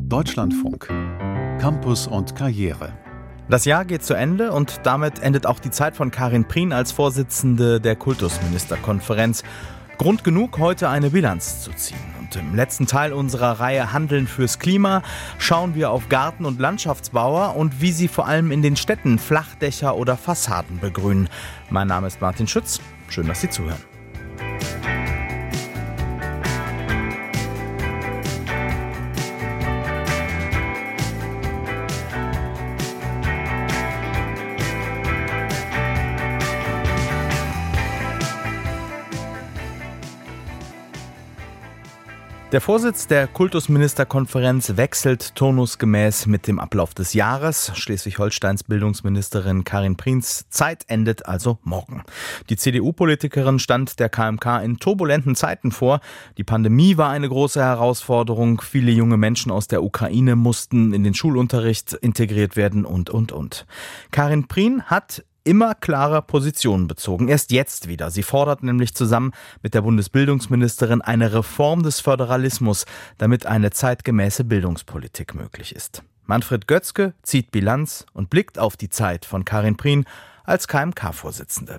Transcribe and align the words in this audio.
Deutschlandfunk. 0.00 0.88
Campus 1.60 2.06
und 2.06 2.34
Karriere. 2.34 2.92
Das 3.48 3.64
Jahr 3.64 3.84
geht 3.84 4.04
zu 4.04 4.14
Ende 4.14 4.52
und 4.52 4.80
damit 4.84 5.20
endet 5.20 5.46
auch 5.46 5.58
die 5.58 5.70
Zeit 5.70 5.96
von 5.96 6.10
Karin 6.10 6.46
Prien 6.46 6.72
als 6.72 6.92
Vorsitzende 6.92 7.80
der 7.80 7.96
Kultusministerkonferenz. 7.96 9.44
Grund 9.98 10.24
genug, 10.24 10.58
heute 10.58 10.88
eine 10.88 11.10
Bilanz 11.10 11.62
zu 11.62 11.72
ziehen. 11.72 11.98
Und 12.20 12.34
im 12.36 12.54
letzten 12.54 12.86
Teil 12.86 13.12
unserer 13.12 13.60
Reihe 13.60 13.92
Handeln 13.92 14.26
fürs 14.26 14.58
Klima 14.58 15.02
schauen 15.38 15.74
wir 15.74 15.90
auf 15.90 16.08
Garten- 16.08 16.44
und 16.44 16.60
Landschaftsbauer 16.60 17.56
und 17.56 17.80
wie 17.80 17.92
sie 17.92 18.08
vor 18.08 18.26
allem 18.26 18.50
in 18.50 18.62
den 18.62 18.76
Städten 18.76 19.18
Flachdächer 19.18 19.96
oder 19.96 20.16
Fassaden 20.16 20.80
begrünen. 20.80 21.28
Mein 21.70 21.86
Name 21.86 22.08
ist 22.08 22.20
Martin 22.20 22.48
Schütz. 22.48 22.80
Schön, 23.08 23.28
dass 23.28 23.40
Sie 23.40 23.50
zuhören. 23.50 23.95
Der 42.56 42.62
Vorsitz 42.62 43.06
der 43.06 43.26
Kultusministerkonferenz 43.26 44.78
wechselt 44.78 45.34
turnusgemäß 45.34 46.24
mit 46.24 46.46
dem 46.46 46.58
Ablauf 46.58 46.94
des 46.94 47.12
Jahres. 47.12 47.70
Schleswig-Holsteins 47.74 48.64
Bildungsministerin 48.64 49.62
Karin 49.64 49.98
Prins 49.98 50.48
Zeit 50.48 50.84
endet 50.88 51.26
also 51.26 51.58
morgen. 51.64 52.02
Die 52.48 52.56
CDU-Politikerin 52.56 53.58
stand 53.58 54.00
der 54.00 54.08
KMK 54.08 54.62
in 54.64 54.78
turbulenten 54.78 55.34
Zeiten 55.34 55.70
vor. 55.70 56.00
Die 56.38 56.44
Pandemie 56.44 56.96
war 56.96 57.10
eine 57.10 57.28
große 57.28 57.60
Herausforderung. 57.60 58.62
Viele 58.62 58.90
junge 58.90 59.18
Menschen 59.18 59.52
aus 59.52 59.68
der 59.68 59.82
Ukraine 59.82 60.34
mussten 60.34 60.94
in 60.94 61.04
den 61.04 61.12
Schulunterricht 61.12 61.92
integriert 61.92 62.56
werden 62.56 62.86
und, 62.86 63.10
und, 63.10 63.32
und. 63.32 63.66
Karin 64.12 64.48
Prien 64.48 64.82
hat 64.84 65.24
immer 65.46 65.74
klarer 65.74 66.22
Positionen 66.22 66.88
bezogen. 66.88 67.28
Erst 67.28 67.52
jetzt 67.52 67.88
wieder. 67.88 68.10
Sie 68.10 68.22
fordert 68.22 68.62
nämlich 68.62 68.94
zusammen 68.94 69.32
mit 69.62 69.74
der 69.74 69.82
Bundesbildungsministerin 69.82 71.00
eine 71.00 71.32
Reform 71.32 71.82
des 71.82 72.00
Föderalismus, 72.00 72.84
damit 73.18 73.46
eine 73.46 73.70
zeitgemäße 73.70 74.44
Bildungspolitik 74.44 75.34
möglich 75.34 75.74
ist. 75.74 76.02
Manfred 76.24 76.66
Götzke 76.66 77.14
zieht 77.22 77.52
Bilanz 77.52 78.04
und 78.12 78.30
blickt 78.30 78.58
auf 78.58 78.76
die 78.76 78.88
Zeit 78.88 79.24
von 79.24 79.44
Karin 79.44 79.76
Prien 79.76 80.04
als 80.44 80.66
KMK-Vorsitzende. 80.66 81.78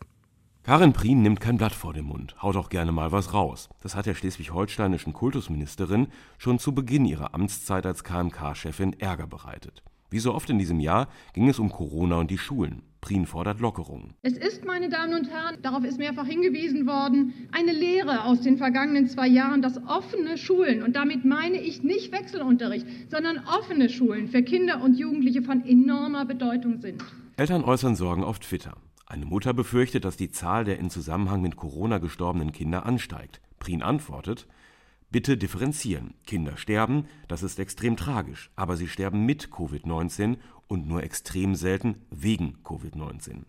Karin 0.63 0.93
Prien 0.93 1.21
nimmt 1.21 1.39
kein 1.39 1.57
Blatt 1.57 1.73
vor 1.73 1.93
den 1.93 2.05
Mund, 2.05 2.35
haut 2.41 2.55
auch 2.57 2.69
gerne 2.69 2.91
mal 2.91 3.11
was 3.11 3.33
raus. 3.33 3.69
Das 3.81 3.95
hat 3.95 4.05
der 4.05 4.15
schleswig-holsteinischen 4.15 5.13
Kultusministerin 5.13 6.07
schon 6.38 6.59
zu 6.59 6.73
Beginn 6.73 7.05
ihrer 7.05 7.33
Amtszeit 7.33 7.85
als 7.85 8.03
KMK-Chefin 8.03 8.99
Ärger 8.99 9.27
bereitet. 9.27 9.83
Wie 10.09 10.19
so 10.19 10.33
oft 10.33 10.50
in 10.50 10.58
diesem 10.58 10.80
Jahr 10.80 11.09
ging 11.33 11.50
es 11.50 11.59
um 11.59 11.69
Corona 11.69 12.17
und 12.17 12.31
die 12.31 12.38
Schulen. 12.38 12.81
Prien 13.02 13.25
fordert 13.25 13.59
Lockerungen. 13.59 14.13
Es 14.22 14.38
ist, 14.38 14.66
meine 14.66 14.89
Damen 14.89 15.13
und 15.13 15.30
Herren, 15.30 15.61
darauf 15.61 15.83
ist 15.83 15.97
mehrfach 15.97 16.25
hingewiesen 16.25 16.88
worden, 16.88 17.33
eine 17.52 17.73
Lehre 17.73 18.23
aus 18.23 18.41
den 18.41 18.58
vergangenen 18.58 19.08
zwei 19.08 19.28
Jahren, 19.28 19.61
dass 19.61 19.78
offene 19.85 20.38
Schulen, 20.38 20.81
und 20.81 20.95
damit 20.95 21.25
meine 21.25 21.59
ich 21.59 21.83
nicht 21.83 22.11
Wechselunterricht, 22.13 22.85
sondern 23.11 23.39
offene 23.45 23.89
Schulen 23.89 24.28
für 24.28 24.44
Kinder 24.44 24.81
und 24.81 24.97
Jugendliche 24.97 25.41
von 25.41 25.66
enormer 25.66 26.25
Bedeutung 26.25 26.80
sind. 26.80 27.03
Eltern 27.35 27.63
äußern 27.63 27.95
Sorgen 27.95 28.23
auf 28.23 28.39
Twitter. 28.39 28.78
Eine 29.05 29.25
Mutter 29.25 29.53
befürchtet, 29.53 30.05
dass 30.05 30.17
die 30.17 30.31
Zahl 30.31 30.63
der 30.66 30.80
in 30.80 30.89
Zusammenhang 30.89 31.41
mit 31.41 31.55
Corona 31.55 31.97
gestorbenen 31.97 32.52
Kinder 32.52 32.85
ansteigt. 32.85 33.41
Prien 33.59 33.83
antwortet, 33.83 34.47
Bitte 35.09 35.38
differenzieren. 35.38 36.16
Kinder 36.25 36.58
sterben, 36.58 37.05
das 37.30 37.41
ist 37.41 37.59
extrem 37.59 37.95
tragisch, 37.95 38.52
aber 38.58 38.75
sie 38.75 38.89
sterben 38.89 39.25
mit 39.25 39.47
Covid-19 39.47 40.38
und 40.67 40.86
nur 40.86 41.02
extrem 41.02 41.55
selten 41.55 42.05
wegen 42.11 42.58
Covid-19. 42.66 43.44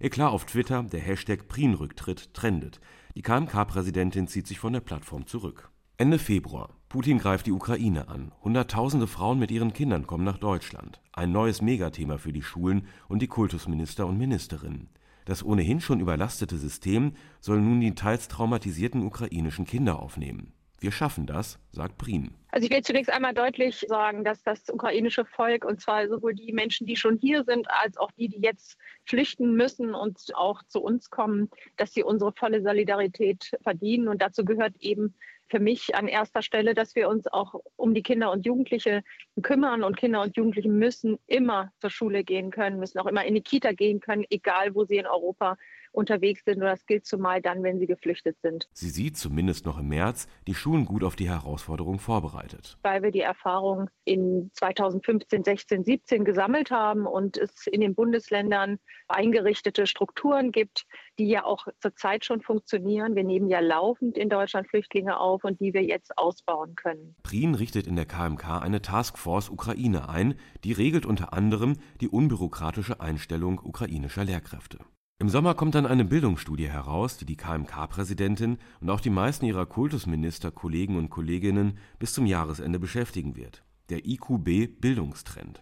Eklar 0.00 0.30
auf 0.30 0.44
Twitter, 0.44 0.82
der 0.82 1.00
Hashtag 1.00 1.46
Prien-Rücktritt 1.46 2.34
trendet. 2.34 2.80
Die 3.14 3.22
KMK-Präsidentin 3.22 4.26
zieht 4.26 4.48
sich 4.48 4.58
von 4.58 4.72
der 4.72 4.80
Plattform 4.80 5.26
zurück. 5.26 5.70
Ende 5.96 6.18
Februar. 6.18 6.76
Putin 6.88 7.18
greift 7.18 7.46
die 7.46 7.52
Ukraine 7.52 8.08
an. 8.08 8.32
Hunderttausende 8.42 9.06
Frauen 9.06 9.38
mit 9.38 9.50
ihren 9.50 9.72
Kindern 9.72 10.06
kommen 10.06 10.24
nach 10.24 10.38
Deutschland. 10.38 11.00
Ein 11.12 11.30
neues 11.32 11.62
Megathema 11.62 12.18
für 12.18 12.32
die 12.32 12.42
Schulen 12.42 12.86
und 13.08 13.20
die 13.20 13.26
Kultusminister 13.28 14.06
und 14.06 14.18
Ministerinnen. 14.18 14.88
Das 15.24 15.44
ohnehin 15.44 15.80
schon 15.80 16.00
überlastete 16.00 16.56
System 16.56 17.12
soll 17.40 17.60
nun 17.60 17.80
die 17.80 17.94
teils 17.94 18.28
traumatisierten 18.28 19.02
ukrainischen 19.02 19.66
Kinder 19.66 20.00
aufnehmen. 20.00 20.54
Wir 20.80 20.92
schaffen 20.92 21.26
das, 21.26 21.58
sagt 21.72 21.98
Prien. 21.98 22.34
Also 22.50 22.66
ich 22.66 22.72
will 22.72 22.82
zunächst 22.82 23.12
einmal 23.12 23.34
deutlich 23.34 23.84
sagen, 23.88 24.24
dass 24.24 24.42
das 24.42 24.68
ukrainische 24.70 25.24
Volk, 25.24 25.64
und 25.64 25.80
zwar 25.80 26.08
sowohl 26.08 26.34
die 26.34 26.52
Menschen, 26.52 26.86
die 26.86 26.96
schon 26.96 27.18
hier 27.18 27.44
sind, 27.44 27.68
als 27.68 27.96
auch 27.96 28.12
die, 28.12 28.28
die 28.28 28.40
jetzt 28.40 28.78
flüchten 29.04 29.54
müssen 29.54 29.94
und 29.94 30.18
auch 30.34 30.62
zu 30.68 30.80
uns 30.80 31.10
kommen, 31.10 31.50
dass 31.76 31.92
sie 31.92 32.04
unsere 32.04 32.32
volle 32.32 32.62
Solidarität 32.62 33.50
verdienen. 33.62 34.08
Und 34.08 34.22
dazu 34.22 34.44
gehört 34.44 34.76
eben 34.78 35.14
für 35.48 35.58
mich 35.58 35.94
an 35.96 36.08
erster 36.08 36.42
Stelle, 36.42 36.74
dass 36.74 36.94
wir 36.94 37.08
uns 37.08 37.26
auch 37.26 37.54
um 37.76 37.92
die 37.92 38.02
Kinder 38.02 38.30
und 38.30 38.46
Jugendliche 38.46 39.02
kümmern. 39.42 39.82
Und 39.82 39.96
Kinder 39.96 40.22
und 40.22 40.36
Jugendliche 40.36 40.68
müssen 40.68 41.18
immer 41.26 41.72
zur 41.80 41.90
Schule 41.90 42.22
gehen 42.22 42.50
können, 42.50 42.78
müssen 42.78 42.98
auch 42.98 43.06
immer 43.06 43.24
in 43.24 43.34
die 43.34 43.42
Kita 43.42 43.72
gehen 43.72 44.00
können, 44.00 44.24
egal 44.30 44.74
wo 44.74 44.84
sie 44.84 44.98
in 44.98 45.06
Europa 45.06 45.56
unterwegs 45.92 46.42
sind. 46.44 46.56
Und 46.56 46.66
das 46.66 46.86
gilt 46.86 47.06
zumal 47.06 47.42
dann, 47.42 47.62
wenn 47.62 47.78
sie 47.78 47.86
geflüchtet 47.86 48.36
sind. 48.42 48.68
Sie 48.72 48.90
sieht 48.90 49.16
zumindest 49.16 49.66
noch 49.66 49.78
im 49.78 49.88
März 49.88 50.28
die 50.46 50.54
Schulen 50.54 50.84
gut 50.84 51.04
auf 51.04 51.16
die 51.16 51.28
Herausforderung 51.28 51.98
vorbereitet. 51.98 52.78
Weil 52.82 53.02
wir 53.02 53.10
die 53.10 53.20
Erfahrung 53.20 53.90
in 54.04 54.50
2015, 54.54 55.44
16, 55.44 55.84
17 55.84 56.24
gesammelt 56.24 56.70
haben 56.70 57.06
und 57.06 57.36
es 57.36 57.66
in 57.66 57.80
den 57.80 57.94
Bundesländern 57.94 58.78
eingerichtete 59.08 59.86
Strukturen 59.86 60.52
gibt, 60.52 60.86
die 61.18 61.28
ja 61.28 61.44
auch 61.44 61.66
zurzeit 61.80 62.24
schon 62.24 62.40
funktionieren. 62.40 63.16
Wir 63.16 63.24
nehmen 63.24 63.48
ja 63.48 63.60
laufend 63.60 64.16
in 64.16 64.28
Deutschland 64.28 64.68
Flüchtlinge 64.68 65.18
auf 65.18 65.44
und 65.44 65.60
die 65.60 65.74
wir 65.74 65.82
jetzt 65.82 66.16
ausbauen 66.16 66.74
können. 66.76 67.16
Prien 67.22 67.54
richtet 67.54 67.86
in 67.86 67.96
der 67.96 68.06
KMK 68.06 68.62
eine 68.62 68.82
Taskforce 68.82 69.50
Ukraine 69.50 70.08
ein, 70.08 70.34
die 70.64 70.72
regelt 70.72 71.06
unter 71.06 71.32
anderem 71.32 71.76
die 72.00 72.08
unbürokratische 72.08 73.00
Einstellung 73.00 73.60
ukrainischer 73.62 74.24
Lehrkräfte. 74.24 74.78
Im 75.20 75.28
Sommer 75.28 75.54
kommt 75.54 75.74
dann 75.74 75.84
eine 75.84 76.04
Bildungsstudie 76.04 76.68
heraus, 76.68 77.16
die 77.16 77.24
die 77.24 77.36
KMK-Präsidentin 77.36 78.58
und 78.80 78.88
auch 78.88 79.00
die 79.00 79.10
meisten 79.10 79.46
ihrer 79.46 79.66
Kultusminister, 79.66 80.52
Kollegen 80.52 80.96
und 80.96 81.10
Kolleginnen 81.10 81.78
bis 81.98 82.12
zum 82.12 82.24
Jahresende 82.24 82.78
beschäftigen 82.78 83.34
wird. 83.34 83.64
Der 83.90 84.06
IQB 84.06 84.80
Bildungstrend. 84.80 85.60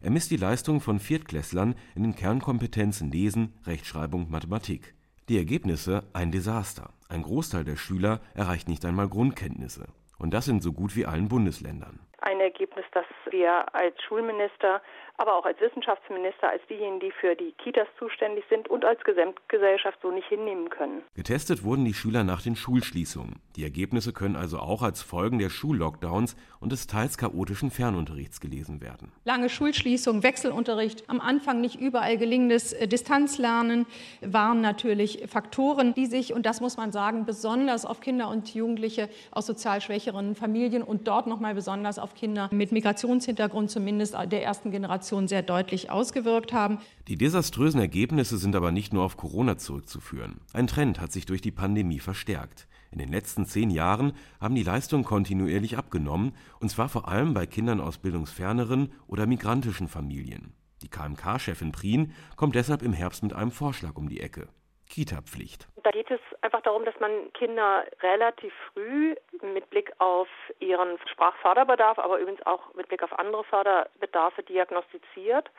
Er 0.00 0.10
misst 0.12 0.30
die 0.30 0.36
Leistung 0.36 0.80
von 0.80 1.00
Viertklässlern 1.00 1.74
in 1.96 2.04
den 2.04 2.14
Kernkompetenzen 2.14 3.10
Lesen, 3.10 3.54
Rechtschreibung, 3.64 4.30
Mathematik. 4.30 4.94
Die 5.28 5.36
Ergebnisse 5.36 6.04
ein 6.12 6.30
Desaster. 6.30 6.90
Ein 7.08 7.22
Großteil 7.22 7.64
der 7.64 7.76
Schüler 7.76 8.20
erreicht 8.34 8.68
nicht 8.68 8.84
einmal 8.84 9.08
Grundkenntnisse. 9.08 9.88
Und 10.16 10.32
das 10.32 10.46
in 10.46 10.60
so 10.60 10.72
gut 10.72 10.94
wie 10.94 11.06
allen 11.06 11.28
Bundesländern. 11.28 11.98
Ein 12.22 12.40
Ergebnis, 12.40 12.84
das 12.92 13.04
wir 13.30 13.74
als 13.74 14.00
Schulminister 14.02 14.80
aber 15.16 15.36
auch 15.36 15.44
als 15.44 15.60
Wissenschaftsminister, 15.60 16.48
als 16.48 16.62
diejenigen, 16.68 17.00
die 17.00 17.12
für 17.12 17.36
die 17.36 17.52
Kitas 17.52 17.86
zuständig 17.98 18.44
sind 18.48 18.68
und 18.68 18.84
als 18.84 19.02
Gesamtgesellschaft 19.04 19.98
so 20.02 20.10
nicht 20.10 20.26
hinnehmen 20.28 20.70
können. 20.70 21.02
Getestet 21.14 21.64
wurden 21.64 21.84
die 21.84 21.94
Schüler 21.94 22.24
nach 22.24 22.42
den 22.42 22.56
Schulschließungen. 22.56 23.40
Die 23.56 23.62
Ergebnisse 23.62 24.12
können 24.12 24.36
also 24.36 24.58
auch 24.58 24.82
als 24.82 25.02
Folgen 25.02 25.38
der 25.38 25.50
Schullockdowns 25.50 26.36
und 26.62 26.70
des 26.70 26.86
teils 26.86 27.18
chaotischen 27.18 27.70
Fernunterrichts 27.70 28.40
gelesen 28.40 28.80
werden. 28.80 29.10
Lange 29.24 29.48
Schulschließung, 29.48 30.22
Wechselunterricht, 30.22 31.10
am 31.10 31.20
Anfang 31.20 31.60
nicht 31.60 31.80
überall 31.80 32.16
gelingendes 32.16 32.72
äh, 32.72 32.86
Distanzlernen 32.86 33.84
waren 34.20 34.60
natürlich 34.60 35.24
Faktoren, 35.26 35.92
die 35.92 36.06
sich, 36.06 36.32
und 36.32 36.46
das 36.46 36.60
muss 36.60 36.76
man 36.76 36.92
sagen, 36.92 37.26
besonders 37.26 37.84
auf 37.84 38.00
Kinder 38.00 38.28
und 38.28 38.54
Jugendliche 38.54 39.08
aus 39.32 39.46
sozial 39.46 39.80
schwächeren 39.80 40.36
Familien 40.36 40.82
und 40.82 41.08
dort 41.08 41.26
nochmal 41.26 41.54
besonders 41.54 41.98
auf 41.98 42.14
Kinder 42.14 42.48
mit 42.52 42.70
Migrationshintergrund 42.70 43.70
zumindest 43.70 44.14
der 44.14 44.44
ersten 44.44 44.70
Generation 44.70 45.26
sehr 45.26 45.42
deutlich 45.42 45.90
ausgewirkt 45.90 46.52
haben. 46.52 46.78
Die 47.08 47.18
desaströsen 47.18 47.80
Ergebnisse 47.80 48.38
sind 48.38 48.54
aber 48.54 48.70
nicht 48.70 48.92
nur 48.92 49.02
auf 49.02 49.16
Corona 49.16 49.58
zurückzuführen. 49.58 50.40
Ein 50.52 50.68
Trend 50.68 51.00
hat 51.00 51.10
sich 51.10 51.26
durch 51.26 51.40
die 51.40 51.50
Pandemie 51.50 51.98
verstärkt. 51.98 52.68
In 52.92 52.98
den 52.98 53.10
letzten 53.10 53.46
zehn 53.46 53.70
Jahren 53.70 54.12
haben 54.38 54.54
die 54.54 54.62
Leistungen 54.62 55.04
kontinuierlich 55.04 55.78
abgenommen, 55.78 56.36
und 56.60 56.68
zwar 56.68 56.90
vor 56.90 57.08
allem 57.08 57.32
bei 57.32 57.46
Kindern 57.46 57.80
aus 57.80 57.96
bildungsferneren 57.98 58.92
oder 59.08 59.26
migrantischen 59.26 59.88
Familien. 59.88 60.54
Die 60.82 60.90
KMK-Chefin 60.90 61.72
Prien 61.72 62.14
kommt 62.36 62.54
deshalb 62.54 62.82
im 62.82 62.92
Herbst 62.92 63.22
mit 63.22 63.32
einem 63.32 63.50
Vorschlag 63.50 63.96
um 63.96 64.08
die 64.08 64.20
Ecke. 64.20 64.48
Kita-Pflicht. 64.90 65.68
Da 65.82 65.90
geht 65.90 66.10
es 66.10 66.20
einfach 66.42 66.60
darum, 66.60 66.84
dass 66.84 66.98
man 67.00 67.32
Kinder 67.32 67.86
relativ 68.02 68.52
früh 68.72 69.14
mit 69.54 69.70
Blick 69.70 69.90
auf 69.98 70.28
ihren 70.60 70.98
Sprachförderbedarf, 71.10 71.98
aber 71.98 72.18
übrigens 72.18 72.44
auch 72.44 72.74
mit 72.74 72.88
Blick 72.88 73.02
auf 73.02 73.18
andere 73.18 73.42
Förderbedarfe 73.44 74.42
diagnostiziert 74.42 75.50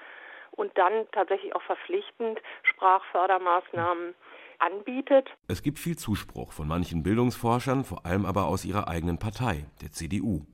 und 0.52 0.78
dann 0.78 1.08
tatsächlich 1.14 1.56
auch 1.56 1.64
verpflichtend 1.64 2.40
Sprachfördermaßnahmen 2.62 4.14
anbietet. 4.64 5.30
Es 5.48 5.62
gibt 5.62 5.78
viel 5.78 5.98
Zuspruch 5.98 6.54
von 6.54 6.68
manchen 6.68 7.04
Bildungsforschern, 7.04 7.84
vor 7.84 8.06
allem 8.06 8.26
aber 8.26 8.46
aus 8.46 8.66
ihrer 8.66 8.88
eigenen 8.88 9.20
Partei, 9.20 9.66
der 9.82 9.92
CDU. 9.92 10.46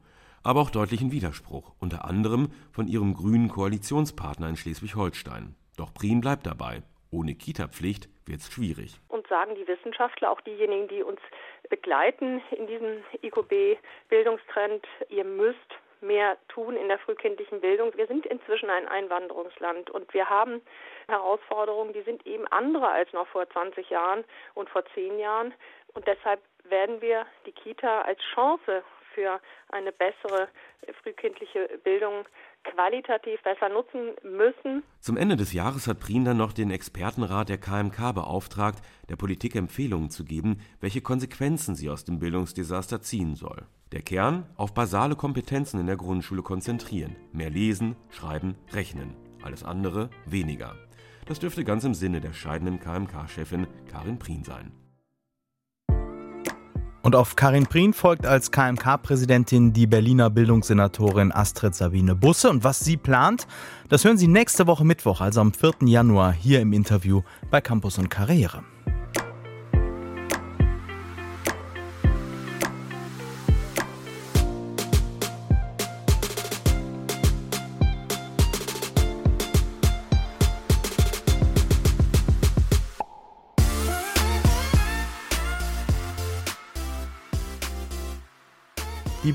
aber 0.41 0.61
auch 0.61 0.69
deutlichen 0.69 1.11
Widerspruch, 1.11 1.73
unter 1.79 2.05
anderem 2.05 2.49
von 2.71 2.87
ihrem 2.87 3.13
grünen 3.13 3.49
Koalitionspartner 3.49 4.47
in 4.47 4.55
Schleswig-Holstein. 4.55 5.55
Doch 5.77 5.93
Prien 5.93 6.21
bleibt 6.21 6.45
dabei. 6.45 6.81
Ohne 7.11 7.35
Kita-Pflicht 7.35 8.07
wird 8.25 8.39
es 8.39 8.51
schwierig. 8.51 8.99
Und 9.09 9.27
sagen 9.27 9.55
die 9.55 9.67
Wissenschaftler, 9.67 10.31
auch 10.31 10.41
diejenigen, 10.41 10.87
die 10.87 11.03
uns 11.03 11.19
begleiten 11.69 12.41
in 12.51 12.67
diesem 12.67 13.03
IQB-Bildungstrend, 13.21 14.85
ihr 15.09 15.25
müsst 15.25 15.57
mehr 16.01 16.37
tun 16.47 16.75
in 16.75 16.87
der 16.87 16.99
frühkindlichen 16.99 17.61
Bildung. 17.61 17.95
Wir 17.95 18.07
sind 18.07 18.25
inzwischen 18.25 18.69
ein 18.69 18.87
Einwanderungsland 18.87 19.89
und 19.89 20.13
wir 20.13 20.29
haben 20.29 20.61
Herausforderungen, 21.07 21.93
die 21.93 22.01
sind 22.01 22.25
eben 22.25 22.47
andere 22.47 22.87
als 22.89 23.11
noch 23.13 23.27
vor 23.27 23.49
20 23.49 23.89
Jahren 23.89 24.23
und 24.53 24.69
vor 24.69 24.83
10 24.93 25.19
Jahren. 25.19 25.53
Und 25.93 26.07
deshalb 26.07 26.41
werden 26.63 27.01
wir 27.01 27.25
die 27.45 27.51
Kita 27.51 28.01
als 28.01 28.19
Chance 28.33 28.83
für 29.13 29.39
eine 29.69 29.91
bessere 29.91 30.47
frühkindliche 31.01 31.67
Bildung 31.83 32.25
qualitativ 32.63 33.41
besser 33.43 33.69
nutzen 33.69 34.13
müssen. 34.23 34.83
Zum 34.99 35.17
Ende 35.17 35.35
des 35.35 35.53
Jahres 35.53 35.87
hat 35.87 35.99
Prien 35.99 36.25
dann 36.25 36.37
noch 36.37 36.53
den 36.53 36.71
Expertenrat 36.71 37.49
der 37.49 37.57
KMK 37.57 38.13
beauftragt, 38.13 38.81
der 39.09 39.15
Politik 39.15 39.55
Empfehlungen 39.55 40.09
zu 40.09 40.25
geben, 40.25 40.61
welche 40.79 41.01
Konsequenzen 41.01 41.75
sie 41.75 41.89
aus 41.89 42.05
dem 42.05 42.19
Bildungsdesaster 42.19 43.01
ziehen 43.01 43.35
soll. 43.35 43.65
Der 43.91 44.01
Kern 44.01 44.45
auf 44.55 44.73
basale 44.73 45.15
Kompetenzen 45.15 45.79
in 45.79 45.87
der 45.87 45.97
Grundschule 45.97 46.43
konzentrieren. 46.43 47.15
Mehr 47.31 47.49
lesen, 47.49 47.95
schreiben, 48.09 48.55
rechnen. 48.71 49.15
Alles 49.41 49.63
andere 49.63 50.09
weniger. 50.25 50.75
Das 51.25 51.39
dürfte 51.39 51.63
ganz 51.63 51.83
im 51.83 51.93
Sinne 51.93 52.21
der 52.21 52.33
scheidenden 52.33 52.79
KMK-Chefin 52.79 53.67
Karin 53.89 54.19
Prien 54.19 54.43
sein. 54.43 54.71
Und 57.01 57.15
auf 57.15 57.35
Karin 57.35 57.65
Prien 57.65 57.93
folgt 57.93 58.25
als 58.25 58.51
KMK-Präsidentin 58.51 59.71
die 59.71 59.87
Berliner 59.87 60.29
Bildungssenatorin 60.29 61.31
Astrid 61.31 61.73
Sabine 61.73 62.13
Busse. 62.13 62.49
Und 62.49 62.63
was 62.63 62.79
sie 62.79 62.97
plant, 62.97 63.47
das 63.87 64.03
hören 64.03 64.17
Sie 64.17 64.27
nächste 64.27 64.67
Woche 64.67 64.85
Mittwoch, 64.85 65.21
also 65.21 65.39
am 65.39 65.53
4. 65.53 65.75
Januar, 65.85 66.33
hier 66.33 66.59
im 66.59 66.73
Interview 66.73 67.21
bei 67.49 67.61
Campus 67.61 67.97
und 67.97 68.09
Karriere. 68.09 68.63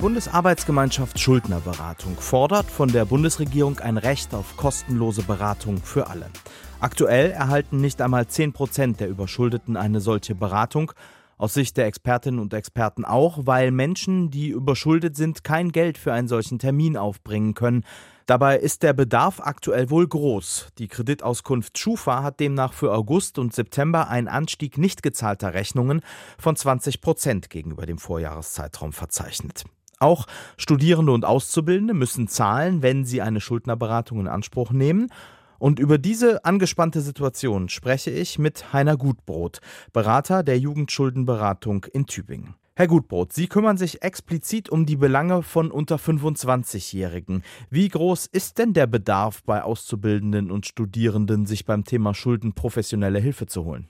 Bundesarbeitsgemeinschaft 0.04 1.18
Schuldnerberatung 1.18 2.18
fordert 2.18 2.70
von 2.70 2.92
der 2.92 3.06
Bundesregierung 3.06 3.78
ein 3.78 3.96
Recht 3.96 4.34
auf 4.34 4.54
kostenlose 4.58 5.22
Beratung 5.22 5.78
für 5.78 6.08
alle. 6.08 6.26
Aktuell 6.78 7.30
erhalten 7.30 7.80
nicht 7.80 8.02
einmal 8.02 8.26
10 8.26 8.52
Prozent 8.52 9.00
der 9.00 9.08
Überschuldeten 9.08 9.78
eine 9.78 10.02
solche 10.02 10.34
Beratung. 10.34 10.92
Aus 11.38 11.54
Sicht 11.54 11.78
der 11.78 11.86
Expertinnen 11.86 12.38
und 12.38 12.52
Experten 12.52 13.06
auch, 13.06 13.46
weil 13.46 13.70
Menschen, 13.70 14.30
die 14.30 14.48
überschuldet 14.48 15.16
sind, 15.16 15.42
kein 15.42 15.72
Geld 15.72 15.96
für 15.96 16.12
einen 16.12 16.28
solchen 16.28 16.58
Termin 16.58 16.98
aufbringen 16.98 17.54
können. 17.54 17.82
Dabei 18.26 18.58
ist 18.58 18.82
der 18.82 18.92
Bedarf 18.92 19.40
aktuell 19.40 19.88
wohl 19.88 20.06
groß. 20.06 20.68
Die 20.76 20.88
Kreditauskunft 20.88 21.78
Schufa 21.78 22.22
hat 22.22 22.40
demnach 22.40 22.74
für 22.74 22.92
August 22.92 23.38
und 23.38 23.54
September 23.54 24.08
einen 24.08 24.28
Anstieg 24.28 24.76
nicht 24.76 25.02
gezahlter 25.02 25.54
Rechnungen 25.54 26.02
von 26.36 26.56
20 26.56 27.00
Prozent 27.00 27.48
gegenüber 27.48 27.86
dem 27.86 27.96
Vorjahreszeitraum 27.96 28.92
verzeichnet. 28.92 29.64
Auch 29.98 30.26
Studierende 30.56 31.12
und 31.12 31.24
Auszubildende 31.24 31.94
müssen 31.94 32.28
zahlen, 32.28 32.82
wenn 32.82 33.04
sie 33.04 33.22
eine 33.22 33.40
Schuldnerberatung 33.40 34.20
in 34.20 34.28
Anspruch 34.28 34.72
nehmen. 34.72 35.08
Und 35.58 35.78
über 35.78 35.98
diese 35.98 36.44
angespannte 36.44 37.00
Situation 37.00 37.68
spreche 37.68 38.10
ich 38.10 38.38
mit 38.38 38.72
Heiner 38.72 38.96
Gutbrot, 38.96 39.60
Berater 39.92 40.42
der 40.42 40.58
Jugendschuldenberatung 40.58 41.86
in 41.92 42.06
Tübingen. 42.06 42.54
Herr 42.76 42.88
Gutbrot, 42.88 43.32
Sie 43.32 43.46
kümmern 43.46 43.76
sich 43.76 44.02
explizit 44.02 44.68
um 44.68 44.84
die 44.84 44.96
Belange 44.96 45.44
von 45.44 45.70
unter 45.70 45.94
25-Jährigen. 45.94 47.44
Wie 47.70 47.88
groß 47.88 48.26
ist 48.26 48.58
denn 48.58 48.72
der 48.72 48.88
Bedarf 48.88 49.44
bei 49.44 49.62
Auszubildenden 49.62 50.50
und 50.50 50.66
Studierenden, 50.66 51.46
sich 51.46 51.66
beim 51.66 51.84
Thema 51.84 52.14
Schulden 52.14 52.52
professionelle 52.52 53.20
Hilfe 53.20 53.46
zu 53.46 53.64
holen? 53.64 53.88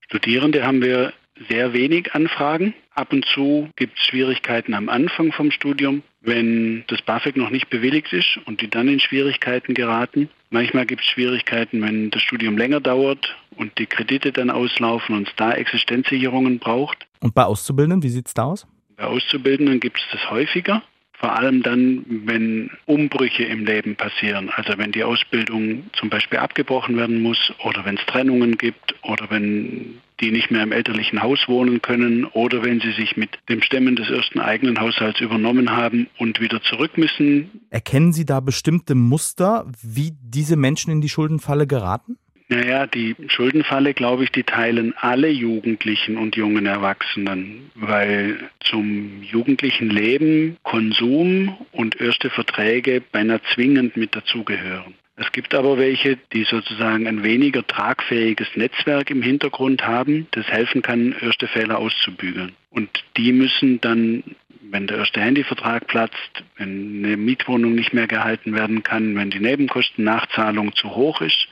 Studierende 0.00 0.64
haben 0.64 0.80
wir 0.80 1.12
sehr 1.48 1.72
wenig 1.72 2.14
Anfragen. 2.14 2.74
Ab 2.94 3.12
und 3.12 3.24
zu 3.26 3.68
gibt 3.76 3.98
es 3.98 4.04
Schwierigkeiten 4.04 4.74
am 4.74 4.88
Anfang 4.88 5.32
vom 5.32 5.50
Studium, 5.50 6.02
wenn 6.20 6.84
das 6.86 7.02
BAföG 7.02 7.36
noch 7.36 7.50
nicht 7.50 7.70
bewilligt 7.70 8.12
ist 8.12 8.38
und 8.46 8.60
die 8.60 8.68
dann 8.68 8.88
in 8.88 9.00
Schwierigkeiten 9.00 9.74
geraten. 9.74 10.28
Manchmal 10.50 10.86
gibt 10.86 11.02
es 11.02 11.08
Schwierigkeiten, 11.08 11.82
wenn 11.82 12.10
das 12.10 12.22
Studium 12.22 12.56
länger 12.56 12.80
dauert 12.80 13.36
und 13.56 13.76
die 13.78 13.86
Kredite 13.86 14.32
dann 14.32 14.50
auslaufen 14.50 15.16
und 15.16 15.28
es 15.28 15.34
da 15.36 15.52
Existenzsicherungen 15.52 16.60
braucht. 16.60 17.06
Und 17.20 17.34
bei 17.34 17.44
Auszubildenden, 17.44 18.02
wie 18.02 18.10
sieht 18.10 18.28
es 18.28 18.34
da 18.34 18.44
aus? 18.44 18.66
Bei 18.96 19.04
Auszubildenden 19.04 19.80
gibt 19.80 19.98
es 19.98 20.04
das 20.12 20.30
häufiger. 20.30 20.82
Vor 21.18 21.36
allem 21.36 21.62
dann, 21.62 22.04
wenn 22.06 22.70
Umbrüche 22.86 23.44
im 23.44 23.64
Leben 23.64 23.96
passieren, 23.96 24.50
also 24.50 24.76
wenn 24.76 24.92
die 24.92 25.04
Ausbildung 25.04 25.84
zum 25.92 26.10
Beispiel 26.10 26.38
abgebrochen 26.38 26.96
werden 26.96 27.22
muss 27.22 27.52
oder 27.64 27.84
wenn 27.84 27.96
es 27.96 28.04
Trennungen 28.06 28.58
gibt 28.58 28.94
oder 29.02 29.30
wenn 29.30 30.00
die 30.20 30.30
nicht 30.30 30.50
mehr 30.50 30.62
im 30.62 30.72
elterlichen 30.72 31.22
Haus 31.22 31.40
wohnen 31.48 31.82
können 31.82 32.24
oder 32.24 32.62
wenn 32.62 32.80
sie 32.80 32.92
sich 32.92 33.16
mit 33.16 33.30
dem 33.48 33.62
Stemmen 33.62 33.96
des 33.96 34.10
ersten 34.10 34.40
eigenen 34.40 34.80
Haushalts 34.80 35.20
übernommen 35.20 35.70
haben 35.70 36.08
und 36.18 36.40
wieder 36.40 36.62
zurück 36.62 36.96
müssen. 36.96 37.62
Erkennen 37.70 38.12
Sie 38.12 38.24
da 38.24 38.40
bestimmte 38.40 38.94
Muster, 38.94 39.66
wie 39.82 40.12
diese 40.20 40.56
Menschen 40.56 40.92
in 40.92 41.00
die 41.00 41.08
Schuldenfalle 41.08 41.66
geraten? 41.66 42.16
Naja, 42.48 42.86
die 42.86 43.16
Schuldenfalle, 43.28 43.94
glaube 43.94 44.24
ich, 44.24 44.30
die 44.30 44.42
teilen 44.42 44.94
alle 44.98 45.28
Jugendlichen 45.28 46.18
und 46.18 46.36
jungen 46.36 46.66
Erwachsenen, 46.66 47.70
weil 47.74 48.50
zum 48.60 49.22
jugendlichen 49.22 49.88
Leben 49.88 50.58
Konsum 50.62 51.56
und 51.72 52.00
erste 52.00 52.28
Verträge 52.28 53.00
beinahe 53.00 53.40
zwingend 53.54 53.96
mit 53.96 54.14
dazugehören. 54.14 54.94
Es 55.16 55.30
gibt 55.32 55.54
aber 55.54 55.78
welche, 55.78 56.18
die 56.32 56.44
sozusagen 56.44 57.06
ein 57.06 57.22
weniger 57.22 57.64
tragfähiges 57.66 58.48
Netzwerk 58.56 59.10
im 59.10 59.22
Hintergrund 59.22 59.86
haben, 59.86 60.26
das 60.32 60.46
helfen 60.48 60.82
kann, 60.82 61.14
erste 61.20 61.46
Fehler 61.46 61.78
auszubügeln. 61.78 62.52
Und 62.70 62.90
die 63.16 63.32
müssen 63.32 63.80
dann 63.80 64.24
wenn 64.70 64.86
der 64.88 64.96
erste 64.98 65.20
Handyvertrag 65.20 65.86
platzt, 65.86 66.42
wenn 66.56 67.04
eine 67.04 67.16
Mietwohnung 67.16 67.74
nicht 67.76 67.92
mehr 67.92 68.08
gehalten 68.08 68.54
werden 68.54 68.82
kann, 68.82 69.14
wenn 69.14 69.30
die 69.30 69.38
Nebenkostennachzahlung 69.38 70.74
zu 70.74 70.96
hoch 70.96 71.20
ist, 71.20 71.48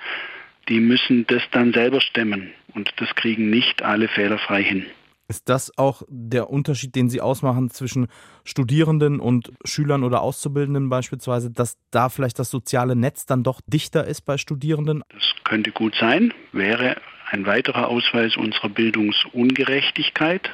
die 0.69 0.81
müssen 0.81 1.27
das 1.27 1.43
dann 1.51 1.73
selber 1.73 2.01
stemmen. 2.01 2.53
Und 2.75 2.93
das 2.97 3.15
kriegen 3.15 3.51
nicht 3.51 3.83
alle 3.83 4.09
fehlerfrei 4.09 4.63
hin. 4.63 4.87
Ist 5.29 5.49
das 5.49 5.77
auch 5.79 6.03
der 6.09 6.51
Unterschied, 6.51 6.95
den 6.95 7.09
Sie 7.09 7.21
ausmachen 7.21 7.71
zwischen 7.71 8.09
Studierenden 8.45 9.19
und 9.21 9.53
Schülern 9.65 10.05
oder 10.05 10.21
Auszubildenden 10.21 10.91
beispielsweise, 10.91 11.51
dass 11.51 11.79
da 11.91 12.09
vielleicht 12.09 12.39
das 12.39 12.51
soziale 12.51 12.97
Netz 12.97 13.25
dann 13.25 13.43
doch 13.43 13.61
dichter 13.67 14.07
ist 14.07 14.23
bei 14.23 14.37
Studierenden? 14.37 15.03
Das 15.09 15.35
könnte 15.45 15.71
gut 15.71 15.95
sein, 15.99 16.35
wäre 16.53 16.97
ein 17.31 17.47
weiterer 17.47 17.89
Ausweis 17.89 18.37
unserer 18.37 18.69
Bildungsungerechtigkeit. 18.69 20.51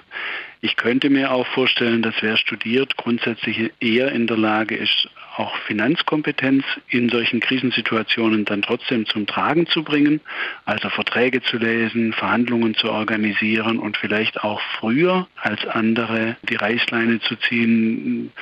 Ich 0.60 0.76
könnte 0.76 1.10
mir 1.10 1.32
auch 1.32 1.46
vorstellen, 1.48 2.02
dass 2.02 2.14
wer 2.20 2.36
studiert, 2.36 2.96
grundsätzlich 2.96 3.72
eher 3.80 4.12
in 4.12 4.28
der 4.28 4.36
Lage 4.36 4.76
ist, 4.76 5.08
auch 5.38 5.56
Finanzkompetenz 5.66 6.64
in 6.88 7.08
solchen 7.08 7.40
Krisensituationen 7.40 8.44
dann 8.44 8.62
trotzdem 8.62 9.06
zum 9.06 9.26
Tragen 9.26 9.66
zu 9.66 9.84
bringen, 9.84 10.20
also 10.64 10.88
Verträge 10.88 11.42
zu 11.42 11.58
lesen, 11.58 12.12
Verhandlungen 12.12 12.74
zu 12.74 12.90
organisieren 12.90 13.78
und 13.78 13.96
vielleicht 13.96 14.42
auch 14.42 14.60
früher 14.78 15.28
als 15.36 15.64
andere 15.66 16.36
die 16.42 16.56
Reißleine 16.56 17.20
zu 17.20 17.36
ziehen. 17.36 18.32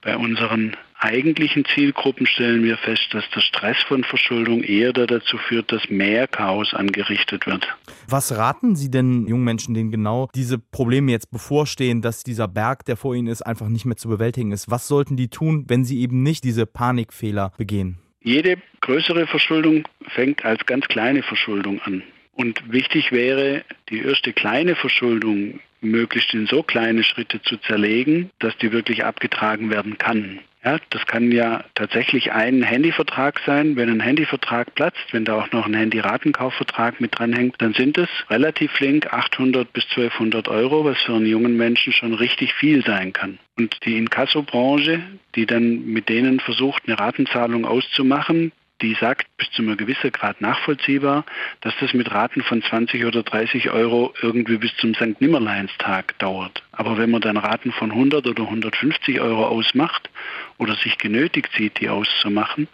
Bei 0.00 0.16
unseren 0.16 0.76
eigentlichen 0.98 1.64
Zielgruppen 1.64 2.26
stellen 2.26 2.62
wir 2.64 2.76
fest, 2.76 3.08
dass 3.12 3.24
der 3.30 3.40
Stress 3.40 3.76
von 3.86 4.04
Verschuldung 4.04 4.62
eher 4.62 4.92
dazu 4.92 5.38
führt, 5.38 5.70
dass 5.72 5.88
mehr 5.88 6.26
Chaos 6.26 6.74
angerichtet 6.74 7.46
wird. 7.46 7.66
Was 8.08 8.36
raten 8.36 8.76
Sie 8.76 8.90
denn 8.90 9.26
jungen 9.26 9.44
Menschen, 9.44 9.74
denen 9.74 9.90
genau 9.90 10.28
diese 10.34 10.58
Probleme 10.58 11.12
jetzt 11.12 11.30
bevorstehen, 11.30 12.02
dass 12.02 12.24
dieser 12.24 12.48
Berg, 12.48 12.84
der 12.84 12.96
vor 12.96 13.14
ihnen 13.14 13.28
ist, 13.28 13.42
einfach 13.42 13.68
nicht 13.68 13.84
mehr 13.84 13.96
zu 13.96 14.08
bewältigen 14.08 14.52
ist? 14.52 14.70
Was 14.70 14.88
sollten 14.88 15.16
die 15.16 15.28
tun, 15.28 15.64
wenn 15.68 15.84
sie 15.84 16.00
eben 16.00 16.22
nicht 16.22 16.44
diese 16.44 16.66
Panikfehler 16.66 17.52
begehen? 17.56 17.98
Jede 18.20 18.56
größere 18.80 19.26
Verschuldung 19.26 19.84
fängt 20.08 20.44
als 20.44 20.66
ganz 20.66 20.86
kleine 20.88 21.22
Verschuldung 21.22 21.80
an. 21.82 22.02
Und 22.32 22.72
wichtig 22.72 23.10
wäre, 23.10 23.64
die 23.88 24.00
erste 24.00 24.32
kleine 24.32 24.76
Verschuldung 24.76 25.60
möglichst 25.80 26.34
in 26.34 26.46
so 26.46 26.62
kleine 26.62 27.02
Schritte 27.04 27.42
zu 27.42 27.56
zerlegen, 27.58 28.30
dass 28.38 28.56
die 28.58 28.72
wirklich 28.72 29.04
abgetragen 29.04 29.70
werden 29.70 29.98
kann. 29.98 30.40
Ja, 30.68 30.78
das 30.90 31.06
kann 31.06 31.32
ja 31.32 31.64
tatsächlich 31.74 32.32
ein 32.32 32.62
Handyvertrag 32.62 33.40
sein. 33.46 33.76
Wenn 33.76 33.88
ein 33.88 34.00
Handyvertrag 34.00 34.74
platzt, 34.74 34.98
wenn 35.12 35.24
da 35.24 35.40
auch 35.40 35.50
noch 35.50 35.64
ein 35.64 35.72
Handy-Ratenkaufvertrag 35.72 37.00
mit 37.00 37.18
dranhängt, 37.18 37.54
dann 37.56 37.72
sind 37.72 37.96
es 37.96 38.10
relativ 38.28 38.72
flink 38.72 39.10
800 39.10 39.72
bis 39.72 39.84
1200 39.84 40.46
Euro, 40.48 40.84
was 40.84 40.98
für 40.98 41.14
einen 41.14 41.24
jungen 41.24 41.56
Menschen 41.56 41.94
schon 41.94 42.12
richtig 42.12 42.52
viel 42.52 42.84
sein 42.84 43.14
kann. 43.14 43.38
Und 43.56 43.78
die 43.86 43.96
Inkassobranche, 43.96 45.00
die 45.36 45.46
dann 45.46 45.86
mit 45.86 46.10
denen 46.10 46.38
versucht, 46.38 46.82
eine 46.86 46.98
Ratenzahlung 46.98 47.64
auszumachen, 47.64 48.52
die 48.80 48.94
sagt 48.94 49.26
bis 49.36 49.50
zu 49.50 49.62
einem 49.62 49.76
gewissen 49.76 50.12
Grad 50.12 50.40
nachvollziehbar, 50.40 51.24
dass 51.60 51.74
das 51.80 51.94
mit 51.94 52.10
Raten 52.10 52.42
von 52.42 52.62
20 52.62 53.04
oder 53.04 53.22
30 53.22 53.70
Euro 53.70 54.14
irgendwie 54.22 54.58
bis 54.58 54.74
zum 54.76 54.94
St. 54.94 55.20
Nimmerleinstag 55.20 56.18
dauert. 56.18 56.62
Aber 56.72 56.96
wenn 56.96 57.10
man 57.10 57.20
dann 57.20 57.36
Raten 57.36 57.72
von 57.72 57.90
100 57.90 58.26
oder 58.26 58.44
150 58.44 59.20
Euro 59.20 59.46
ausmacht 59.46 60.10
oder 60.58 60.76
sich 60.76 60.98
genötigt 60.98 61.50
sieht, 61.56 61.80
die 61.80 61.88
auszumachen, 61.88 62.68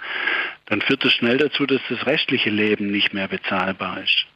dann 0.67 0.83
führt 0.83 1.05
das 1.05 1.13
schnell 1.13 1.39
dazu, 1.39 1.67
dass 1.67 1.81
das 1.89 2.07
restliche 2.07 2.51
Leben 2.51 2.91
nicht 2.91 3.15
mehr 3.15 3.29
bezahlbar 3.29 4.03
ist. 4.03 4.27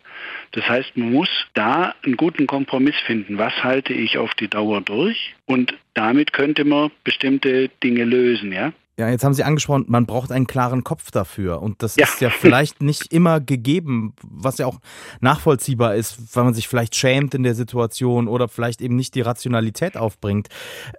Das 0.52 0.68
heißt, 0.68 0.96
man 0.96 1.12
muss 1.12 1.28
da 1.54 1.94
einen 2.02 2.16
guten 2.16 2.46
Kompromiss 2.46 2.96
finden. 3.06 3.38
Was 3.38 3.62
halte 3.62 3.92
ich 3.92 4.18
auf 4.18 4.34
die 4.34 4.48
Dauer 4.48 4.80
durch? 4.80 5.34
Und 5.46 5.74
damit 5.94 6.32
könnte 6.32 6.64
man 6.64 6.90
bestimmte 7.04 7.68
Dinge 7.82 8.04
lösen, 8.04 8.52
ja. 8.52 8.72
Ja, 8.98 9.08
jetzt 9.08 9.22
haben 9.22 9.32
Sie 9.32 9.44
angesprochen, 9.44 9.84
man 9.86 10.06
braucht 10.06 10.32
einen 10.32 10.48
klaren 10.48 10.82
Kopf 10.82 11.12
dafür. 11.12 11.62
Und 11.62 11.84
das 11.84 11.94
ja. 11.94 12.04
ist 12.04 12.20
ja 12.20 12.30
vielleicht 12.40 12.82
nicht 12.82 13.12
immer 13.12 13.40
gegeben, 13.40 14.12
was 14.28 14.58
ja 14.58 14.66
auch 14.66 14.80
nachvollziehbar 15.20 15.94
ist, 15.94 16.34
weil 16.34 16.42
man 16.42 16.52
sich 16.52 16.66
vielleicht 16.66 16.96
schämt 16.96 17.32
in 17.32 17.44
der 17.44 17.54
Situation 17.54 18.26
oder 18.26 18.48
vielleicht 18.48 18.80
eben 18.80 18.96
nicht 18.96 19.14
die 19.14 19.20
Rationalität 19.20 19.96
aufbringt. 19.96 20.48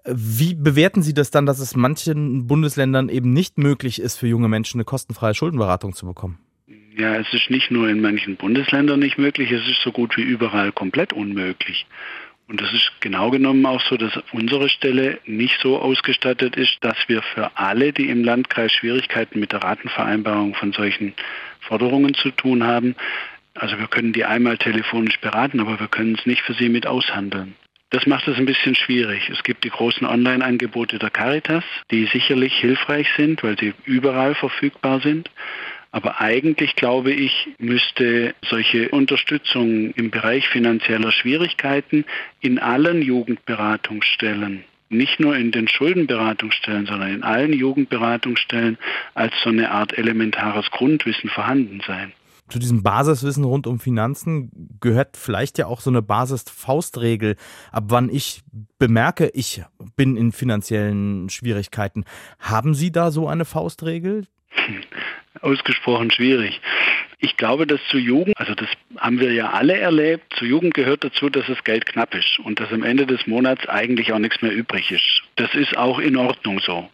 Wie 0.05 0.55
bewerten 0.55 1.01
Sie 1.01 1.13
das 1.13 1.29
dann, 1.29 1.45
dass 1.45 1.59
es 1.59 1.75
manchen 1.75 2.47
Bundesländern 2.47 3.09
eben 3.09 3.33
nicht 3.33 3.57
möglich 3.57 3.99
ist, 3.99 4.15
für 4.15 4.27
junge 4.27 4.47
Menschen 4.47 4.77
eine 4.77 4.85
kostenfreie 4.85 5.33
Schuldenberatung 5.33 5.93
zu 5.93 6.05
bekommen? 6.05 6.39
Ja, 6.95 7.15
es 7.15 7.27
ist 7.33 7.49
nicht 7.49 7.69
nur 7.69 7.89
in 7.89 7.99
manchen 7.99 8.37
Bundesländern 8.37 8.99
nicht 8.99 9.17
möglich, 9.17 9.51
es 9.51 9.67
ist 9.67 9.81
so 9.83 9.91
gut 9.91 10.15
wie 10.15 10.21
überall 10.21 10.71
komplett 10.71 11.11
unmöglich. 11.11 11.85
Und 12.49 12.61
es 12.61 12.73
ist 12.73 12.91
genau 12.99 13.29
genommen 13.29 13.63
auch 13.67 13.81
so, 13.81 13.95
dass 13.95 14.11
unsere 14.33 14.69
Stelle 14.69 15.19
nicht 15.25 15.59
so 15.61 15.79
ausgestattet 15.79 16.55
ist, 16.55 16.77
dass 16.81 16.97
wir 17.07 17.21
für 17.21 17.51
alle, 17.55 17.93
die 17.93 18.09
im 18.09 18.23
Landkreis 18.23 18.73
Schwierigkeiten 18.73 19.39
mit 19.39 19.51
der 19.51 19.61
Ratenvereinbarung 19.61 20.55
von 20.55 20.73
solchen 20.73 21.13
Forderungen 21.59 22.15
zu 22.15 22.31
tun 22.31 22.63
haben, 22.63 22.95
also 23.53 23.77
wir 23.77 23.87
können 23.87 24.13
die 24.13 24.25
einmal 24.25 24.57
telefonisch 24.57 25.19
beraten, 25.19 25.59
aber 25.59 25.79
wir 25.79 25.87
können 25.87 26.15
es 26.17 26.25
nicht 26.25 26.41
für 26.41 26.53
sie 26.53 26.69
mit 26.69 26.87
aushandeln. 26.87 27.55
Das 27.91 28.07
macht 28.07 28.27
es 28.27 28.37
ein 28.37 28.45
bisschen 28.45 28.75
schwierig. 28.75 29.29
Es 29.29 29.43
gibt 29.43 29.63
die 29.63 29.69
großen 29.69 30.07
Online-Angebote 30.07 30.97
der 30.97 31.09
Caritas, 31.09 31.63
die 31.91 32.05
sicherlich 32.05 32.53
hilfreich 32.53 33.07
sind, 33.17 33.43
weil 33.43 33.59
sie 33.59 33.73
überall 33.85 34.33
verfügbar 34.33 35.01
sind. 35.01 35.29
Aber 35.91 36.21
eigentlich 36.21 36.75
glaube 36.75 37.11
ich, 37.11 37.49
müsste 37.57 38.35
solche 38.47 38.89
Unterstützung 38.89 39.91
im 39.91 40.11
Bereich 40.11 40.47
finanzieller 40.47 41.11
Schwierigkeiten 41.11 42.05
in 42.41 42.59
allen 42.59 43.01
Jugendberatungsstellen 43.01 44.63
nicht 44.91 45.19
nur 45.19 45.35
in 45.35 45.51
den 45.51 45.67
Schuldenberatungsstellen, 45.67 46.87
sondern 46.87 47.13
in 47.13 47.23
allen 47.23 47.53
Jugendberatungsstellen 47.53 48.77
als 49.13 49.33
so 49.43 49.49
eine 49.49 49.71
Art 49.71 49.97
elementares 49.97 50.71
Grundwissen 50.71 51.29
vorhanden 51.29 51.81
sein. 51.85 52.11
Zu 52.49 52.57
diesem 52.57 52.81
Basiswissen 52.81 53.43
rund 53.43 53.67
um 53.67 53.79
Finanzen 53.79 54.77
gehört 54.79 55.17
vielleicht 55.17 55.59
ja 55.59 55.67
auch 55.67 55.81
so 55.81 55.91
eine 55.91 56.01
Basis-Faustregel, 56.01 57.35
ab 57.71 57.85
wann 57.89 58.09
ich 58.09 58.41
bemerke, 58.79 59.29
ich 59.35 59.61
bin 59.95 60.17
in 60.17 60.31
finanziellen 60.31 61.29
Schwierigkeiten. 61.29 62.05
Haben 62.39 62.73
Sie 62.73 62.91
da 62.91 63.11
so 63.11 63.27
eine 63.27 63.45
Faustregel? 63.45 64.25
ausgesprochen 65.41 66.11
schwierig. 66.11 66.59
Ich 67.19 67.35
glaube, 67.37 67.67
dass 67.67 67.81
zur 67.89 67.99
Jugend, 67.99 68.37
also 68.39 68.55
das 68.55 68.69
haben 68.97 69.19
wir 69.19 69.33
ja 69.33 69.49
alle 69.49 69.77
erlebt, 69.77 70.33
zur 70.37 70.47
Jugend 70.47 70.73
gehört 70.73 71.03
dazu, 71.03 71.29
dass 71.29 71.45
das 71.47 71.63
Geld 71.63 71.85
knapp 71.85 72.15
ist 72.15 72.39
und 72.39 72.59
dass 72.59 72.71
am 72.71 72.83
Ende 72.83 73.05
des 73.05 73.27
Monats 73.27 73.67
eigentlich 73.67 74.13
auch 74.13 74.19
nichts 74.19 74.41
mehr 74.41 74.53
übrig 74.53 74.91
ist. 74.91 75.23
Das 75.35 75.53
ist 75.53 75.77
auch 75.77 75.99
in 75.99 76.15
Ordnung 76.15 76.59
so. 76.59 76.89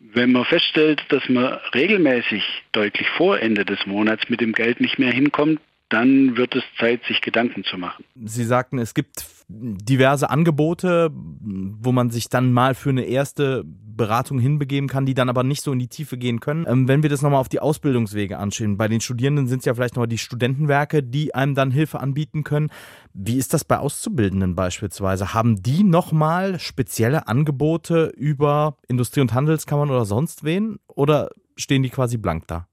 Wenn 0.00 0.32
man 0.32 0.44
feststellt, 0.44 1.02
dass 1.10 1.28
man 1.28 1.58
regelmäßig 1.74 2.42
deutlich 2.72 3.08
vor 3.10 3.38
Ende 3.38 3.64
des 3.64 3.86
Monats 3.86 4.28
mit 4.28 4.40
dem 4.40 4.52
Geld 4.52 4.80
nicht 4.80 4.98
mehr 4.98 5.12
hinkommt, 5.12 5.60
dann 5.92 6.36
wird 6.36 6.54
es 6.56 6.62
Zeit, 6.78 7.02
sich 7.06 7.20
Gedanken 7.20 7.64
zu 7.64 7.76
machen. 7.76 8.04
Sie 8.24 8.44
sagten, 8.44 8.78
es 8.78 8.94
gibt 8.94 9.26
diverse 9.48 10.30
Angebote, 10.30 11.10
wo 11.12 11.92
man 11.92 12.10
sich 12.10 12.28
dann 12.28 12.52
mal 12.52 12.74
für 12.74 12.90
eine 12.90 13.04
erste 13.04 13.64
Beratung 13.66 14.38
hinbegeben 14.38 14.88
kann, 14.88 15.04
die 15.04 15.12
dann 15.12 15.28
aber 15.28 15.42
nicht 15.42 15.62
so 15.62 15.72
in 15.72 15.78
die 15.78 15.88
Tiefe 15.88 16.16
gehen 16.16 16.40
können. 16.40 16.64
Ähm, 16.66 16.88
wenn 16.88 17.02
wir 17.02 17.10
das 17.10 17.20
nochmal 17.20 17.40
auf 17.40 17.50
die 17.50 17.60
Ausbildungswege 17.60 18.38
anschauen, 18.38 18.78
bei 18.78 18.88
den 18.88 19.02
Studierenden 19.02 19.46
sind 19.46 19.58
es 19.58 19.64
ja 19.66 19.74
vielleicht 19.74 19.94
nochmal 19.94 20.08
die 20.08 20.18
Studentenwerke, 20.18 21.02
die 21.02 21.34
einem 21.34 21.54
dann 21.54 21.70
Hilfe 21.70 22.00
anbieten 22.00 22.42
können. 22.42 22.70
Wie 23.12 23.36
ist 23.36 23.52
das 23.52 23.64
bei 23.64 23.78
Auszubildenden 23.78 24.54
beispielsweise? 24.54 25.34
Haben 25.34 25.62
die 25.62 25.84
nochmal 25.84 26.58
spezielle 26.58 27.28
Angebote 27.28 28.12
über 28.16 28.78
Industrie- 28.88 29.20
und 29.20 29.34
Handelskammern 29.34 29.90
oder 29.90 30.06
sonst 30.06 30.42
wen? 30.42 30.78
Oder 30.88 31.30
stehen 31.56 31.82
die 31.82 31.90
quasi 31.90 32.16
blank 32.16 32.46
da? 32.46 32.66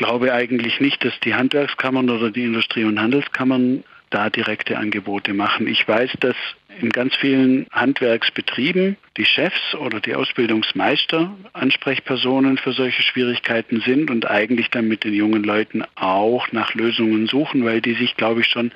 Glaube 0.00 0.32
eigentlich 0.32 0.80
nicht, 0.80 1.04
dass 1.04 1.12
die 1.20 1.34
Handwerkskammern 1.34 2.08
oder 2.08 2.30
die 2.30 2.44
Industrie- 2.44 2.84
und 2.84 2.98
Handelskammern 2.98 3.84
da 4.08 4.30
direkte 4.30 4.78
Angebote 4.78 5.34
machen. 5.34 5.66
Ich 5.68 5.86
weiß, 5.86 6.12
dass 6.20 6.34
in 6.80 6.88
ganz 6.88 7.14
vielen 7.16 7.66
Handwerksbetrieben 7.70 8.96
die 9.18 9.26
Chefs 9.26 9.74
oder 9.74 10.00
die 10.00 10.14
Ausbildungsmeister 10.14 11.36
Ansprechpersonen 11.52 12.56
für 12.56 12.72
solche 12.72 13.02
Schwierigkeiten 13.02 13.82
sind 13.82 14.10
und 14.10 14.28
eigentlich 14.28 14.70
dann 14.70 14.88
mit 14.88 15.04
den 15.04 15.12
jungen 15.12 15.44
Leuten 15.44 15.84
auch 15.96 16.50
nach 16.50 16.72
Lösungen 16.72 17.26
suchen, 17.26 17.62
weil 17.66 17.82
die 17.82 17.94
sich, 17.94 18.16
glaube 18.16 18.40
ich, 18.40 18.46
schon 18.46 18.72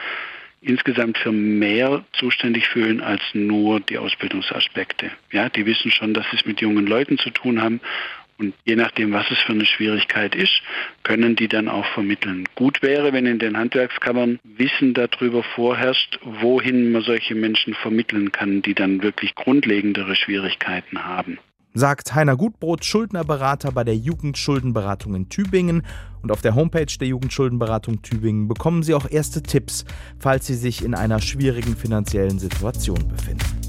insgesamt 0.60 1.16
für 1.16 1.32
mehr 1.32 2.04
zuständig 2.12 2.68
fühlen 2.68 3.00
als 3.00 3.22
nur 3.32 3.80
die 3.80 3.96
Ausbildungsaspekte. 3.96 5.10
Ja, 5.32 5.48
die 5.48 5.64
wissen 5.64 5.90
schon, 5.90 6.12
dass 6.12 6.26
sie 6.30 6.36
es 6.36 6.44
mit 6.44 6.60
jungen 6.60 6.86
Leuten 6.86 7.16
zu 7.16 7.30
tun 7.30 7.62
haben 7.62 7.80
und 8.38 8.54
je 8.64 8.76
nachdem, 8.76 9.12
was 9.12 9.30
es 9.30 9.38
für 9.38 9.52
eine 9.52 9.66
Schwierigkeit 9.66 10.34
ist, 10.34 10.62
können 11.02 11.36
die 11.36 11.48
dann 11.48 11.68
auch 11.68 11.86
vermitteln. 11.86 12.44
Gut 12.54 12.82
wäre, 12.82 13.12
wenn 13.12 13.26
in 13.26 13.38
den 13.38 13.56
Handwerkskammern 13.56 14.38
Wissen 14.42 14.94
darüber 14.94 15.42
vorherrscht, 15.42 16.18
wohin 16.22 16.92
man 16.92 17.02
solche 17.02 17.34
Menschen 17.34 17.74
vermitteln 17.74 18.32
kann, 18.32 18.62
die 18.62 18.74
dann 18.74 19.02
wirklich 19.02 19.34
grundlegendere 19.34 20.16
Schwierigkeiten 20.16 21.04
haben. 21.04 21.38
Sagt 21.76 22.14
Heiner 22.14 22.36
Gutbrot, 22.36 22.84
Schuldnerberater 22.84 23.72
bei 23.72 23.82
der 23.82 23.96
Jugendschuldenberatung 23.96 25.16
in 25.16 25.28
Tübingen. 25.28 25.82
Und 26.22 26.30
auf 26.30 26.40
der 26.40 26.54
Homepage 26.54 26.86
der 26.86 27.08
Jugendschuldenberatung 27.08 28.00
Tübingen 28.02 28.46
bekommen 28.46 28.84
Sie 28.84 28.94
auch 28.94 29.10
erste 29.10 29.42
Tipps, 29.42 29.84
falls 30.20 30.46
Sie 30.46 30.54
sich 30.54 30.84
in 30.84 30.94
einer 30.94 31.20
schwierigen 31.20 31.76
finanziellen 31.76 32.38
Situation 32.38 33.08
befinden. 33.08 33.63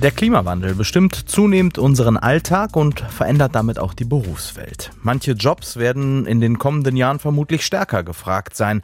Der 0.00 0.12
Klimawandel 0.12 0.76
bestimmt 0.76 1.16
zunehmend 1.28 1.76
unseren 1.76 2.16
Alltag 2.16 2.76
und 2.76 3.00
verändert 3.00 3.56
damit 3.56 3.80
auch 3.80 3.94
die 3.94 4.04
Berufswelt. 4.04 4.92
Manche 5.02 5.32
Jobs 5.32 5.76
werden 5.76 6.24
in 6.24 6.40
den 6.40 6.60
kommenden 6.60 6.96
Jahren 6.96 7.18
vermutlich 7.18 7.66
stärker 7.66 8.04
gefragt 8.04 8.54
sein. 8.54 8.82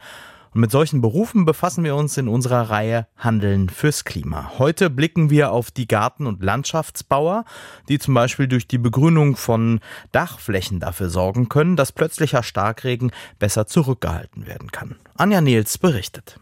Und 0.53 0.59
mit 0.59 0.71
solchen 0.71 0.99
Berufen 0.99 1.45
befassen 1.45 1.85
wir 1.85 1.95
uns 1.95 2.17
in 2.17 2.27
unserer 2.27 2.69
Reihe 2.69 3.07
Handeln 3.15 3.69
fürs 3.69 4.03
Klima. 4.03 4.51
Heute 4.59 4.89
blicken 4.89 5.29
wir 5.29 5.53
auf 5.53 5.71
die 5.71 5.87
Garten- 5.87 6.27
und 6.27 6.43
Landschaftsbauer, 6.43 7.45
die 7.87 7.97
zum 7.97 8.13
Beispiel 8.13 8.49
durch 8.49 8.67
die 8.67 8.77
Begrünung 8.77 9.37
von 9.37 9.79
Dachflächen 10.11 10.81
dafür 10.81 11.09
sorgen 11.09 11.47
können, 11.47 11.77
dass 11.77 11.93
plötzlicher 11.93 12.43
Starkregen 12.43 13.11
besser 13.39 13.67
zurückgehalten 13.67 14.47
werden 14.47 14.69
kann. 14.73 14.97
Anja 15.15 15.39
Nils 15.39 15.77
berichtet. 15.77 16.41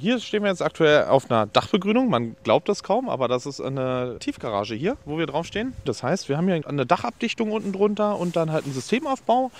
Hier 0.00 0.18
stehen 0.18 0.42
wir 0.42 0.48
jetzt 0.48 0.62
aktuell 0.62 1.04
auf 1.04 1.30
einer 1.30 1.46
Dachbegrünung. 1.46 2.08
Man 2.08 2.34
glaubt 2.42 2.70
das 2.70 2.82
kaum, 2.82 3.10
aber 3.10 3.28
das 3.28 3.44
ist 3.44 3.60
eine 3.60 4.16
Tiefgarage 4.18 4.74
hier, 4.74 4.96
wo 5.04 5.18
wir 5.18 5.26
draufstehen. 5.26 5.74
Das 5.84 6.02
heißt, 6.02 6.30
wir 6.30 6.38
haben 6.38 6.48
hier 6.48 6.66
eine 6.66 6.86
Dachabdichtung 6.86 7.52
unten 7.52 7.72
drunter 7.72 8.18
und 8.18 8.34
dann 8.34 8.50
halt 8.50 8.64
einen 8.64 8.72
Systemaufbau 8.72 9.50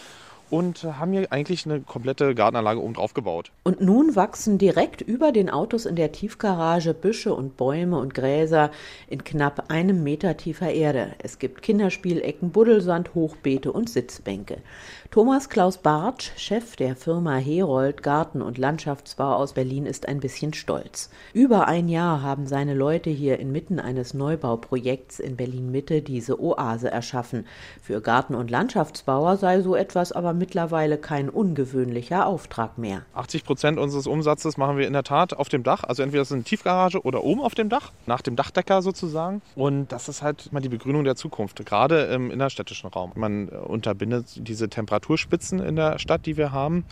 und 0.51 0.85
haben 0.85 1.13
hier 1.13 1.31
eigentlich 1.31 1.65
eine 1.65 1.81
komplette 1.81 2.35
Gartenanlage 2.35 2.83
oben 2.83 2.95
drauf 2.95 3.15
gebaut. 3.15 3.53
Und 3.63 3.81
nun 3.81 4.17
wachsen 4.17 4.59
direkt 4.59 5.01
über 5.01 5.33
den 5.33 5.49
Autos 5.49 5.87
in 5.87 5.97
der 5.97 6.13
Tiefgarage 6.13 6.93
Büsche 6.93 7.35
und 7.35 7.57
Bäume 7.57 7.99
und 7.99 8.15
Gräser 8.15 8.71
in 9.09 9.25
knapp 9.25 9.71
einem 9.71 10.03
Meter 10.03 10.37
tiefer 10.37 10.73
Erde. 10.73 11.13
Es 11.19 11.39
gibt 11.39 11.63
Kinderspielecken, 11.63 12.51
Buddelsand, 12.51 13.15
Hochbeete 13.15 13.73
und 13.73 13.89
Sitzbänke. 13.89 14.59
Thomas 15.11 15.49
Klaus 15.49 15.79
Bartsch, 15.79 16.31
Chef 16.37 16.77
der 16.77 16.95
Firma 16.95 17.37
Herold 17.37 18.03
Garten- 18.03 18.43
und 18.43 18.59
Landschaftsbau 18.59 19.35
aus 19.35 19.55
Berlin, 19.55 19.87
ist 19.87 20.07
ein 20.07 20.21
bisschen 20.21 20.53
stolz. 20.55 21.11
Über 21.33 21.67
ein 21.67 21.89
Jahr 21.89 22.23
haben 22.23 22.47
seine 22.47 22.75
Leute 22.75 23.11
hier 23.11 23.39
inmitten 23.41 23.81
eines 23.81 24.15
Neubauprojekts 24.15 25.19
in 25.19 25.37
Berlin-Mitte 25.37 26.03
diese 26.03 26.41
Oase 26.41 26.91
erschaffen. 26.91 27.47
Für 27.83 28.01
Garten- 28.01 28.37
und 28.37 28.51
Landschaftsbauer 28.51 29.37
sei 29.37 29.63
so 29.63 29.75
etwas 29.75 30.13
aber 30.13 30.33
mittlerweile 30.41 30.99
kein 30.99 31.29
ungewöhnlicher 31.29 32.27
Auftrag 32.27 32.79
mehr. 32.79 33.03
80 33.15 33.45
Prozent 33.45 33.79
unseres 33.79 34.09
Umsatzes 34.09 34.57
machen 34.57 34.77
wir 34.77 34.87
in 34.87 34.93
der 34.93 35.05
Tat 35.05 35.35
auf 35.35 35.49
dem 35.49 35.63
Dach. 35.63 35.85
Also 35.85 36.03
entweder 36.03 36.23
ist 36.23 36.33
eine 36.33 36.43
Tiefgarage 36.43 37.03
oder 37.03 37.23
oben 37.23 37.41
auf 37.41 37.55
dem 37.55 37.69
Dach, 37.69 37.93
nach 38.07 38.23
dem 38.23 38.35
Dachdecker 38.35 38.83
sozusagen. 38.83 39.43
Und 39.55 39.93
das 39.93 40.09
ist 40.09 40.23
halt 40.23 40.53
mal 40.53 40.61
die 40.61 40.69
Begrünung 40.69 41.05
der 41.05 41.15
Zukunft, 41.15 41.65
gerade 41.65 42.05
im 42.07 42.33
innerstädtischen 42.33 42.91
Raum. 42.91 43.13
Man 43.15 43.49
unterbindet 43.49 44.27
diese 44.49 44.69
Temperatur 44.69 44.91
Temperaturspitzen 45.11 45.61
in 45.61 45.77
der 45.77 45.99
Stadt, 45.99 46.27
die 46.27 46.37
wir 46.37 46.53
haben. 46.53 46.85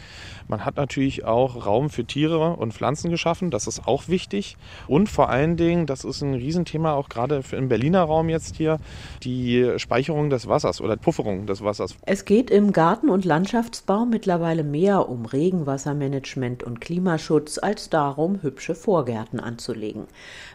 Man 0.47 0.65
hat 0.65 0.77
natürlich 0.77 1.25
auch 1.25 1.67
Raum 1.67 1.91
für 1.91 2.05
Tiere 2.05 2.55
und 2.57 2.75
Pflanzen 2.75 3.11
geschaffen. 3.11 3.51
Das 3.51 3.67
ist 3.67 3.87
auch 3.87 4.09
wichtig. 4.09 4.57
Und 4.87 5.09
vor 5.09 5.31
allen 5.31 5.57
Dingen, 5.57 5.87
das 5.87 6.05
ist 6.05 6.23
ein 6.23 6.35
Riesenthema 6.35 6.93
auch 6.93 7.09
gerade 7.09 7.43
im 7.53 7.69
Berliner 7.69 8.03
Raum 8.03 8.29
jetzt 8.29 8.57
hier, 8.57 8.79
die 9.23 9.73
Speicherung 9.77 10.31
des 10.31 10.49
Wassers 10.49 10.81
oder 10.81 10.97
Pufferung 10.97 11.47
des 11.47 11.63
Wassers. 11.63 11.97
Es 12.07 12.25
geht 12.25 12.51
im 12.51 12.73
Garten- 12.73 13.11
und 13.11 13.25
Landschaftsbau 13.39 14.05
mittlerweile 14.05 14.65
mehr 14.65 15.09
um 15.09 15.25
Regenwassermanagement 15.25 16.65
und 16.65 16.81
Klimaschutz 16.81 17.59
als 17.59 17.89
darum, 17.89 18.43
hübsche 18.43 18.75
Vorgärten 18.75 19.39
anzulegen. 19.39 20.09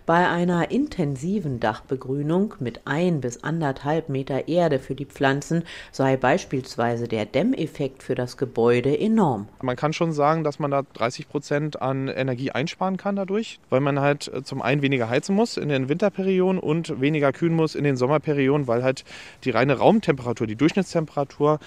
Bei 0.05 0.27
einer 0.27 0.69
intensiven 0.69 1.61
Dachbegrünung 1.61 2.55
mit 2.59 2.81
ein 2.83 3.21
bis 3.21 3.41
anderthalb 3.41 4.09
Meter 4.09 4.49
Erde 4.49 4.79
für 4.79 4.95
die 4.95 5.05
Pflanzen 5.05 5.63
sei 5.93 6.17
beispielsweise 6.17 7.07
der 7.07 7.25
Dämmeffekt 7.25 8.03
für 8.03 8.15
das 8.15 8.35
Gebäude 8.35 8.99
enorm. 8.99 9.47
Man 9.61 9.77
kann 9.77 9.93
schon 9.93 10.11
sagen, 10.11 10.43
dass 10.43 10.59
man 10.59 10.69
da 10.69 10.81
30 10.81 11.29
Prozent 11.29 11.81
an 11.81 12.09
Energie 12.09 12.51
einsparen 12.51 12.97
kann 12.97 13.15
dadurch, 13.15 13.61
weil 13.69 13.79
man 13.79 14.01
halt 14.01 14.27
äh, 14.27 14.43
zum 14.43 14.61
einen 14.61 14.81
weniger 14.81 15.07
heizen 15.07 15.37
muss 15.37 15.55
in 15.55 15.69
den 15.69 15.87
Winterperioden 15.87 16.59
und 16.59 16.99
weniger 16.99 17.31
kühlen 17.31 17.55
muss 17.55 17.75
in 17.75 17.85
den 17.85 17.95
Sommerperioden, 17.95 18.67
weil 18.67 18.83
halt 18.83 19.05
die 19.45 19.51
reine 19.51 19.77
Raumtemperatur, 19.77 20.47
die 20.47 20.57
Durchschnittstemperatur 20.57 21.59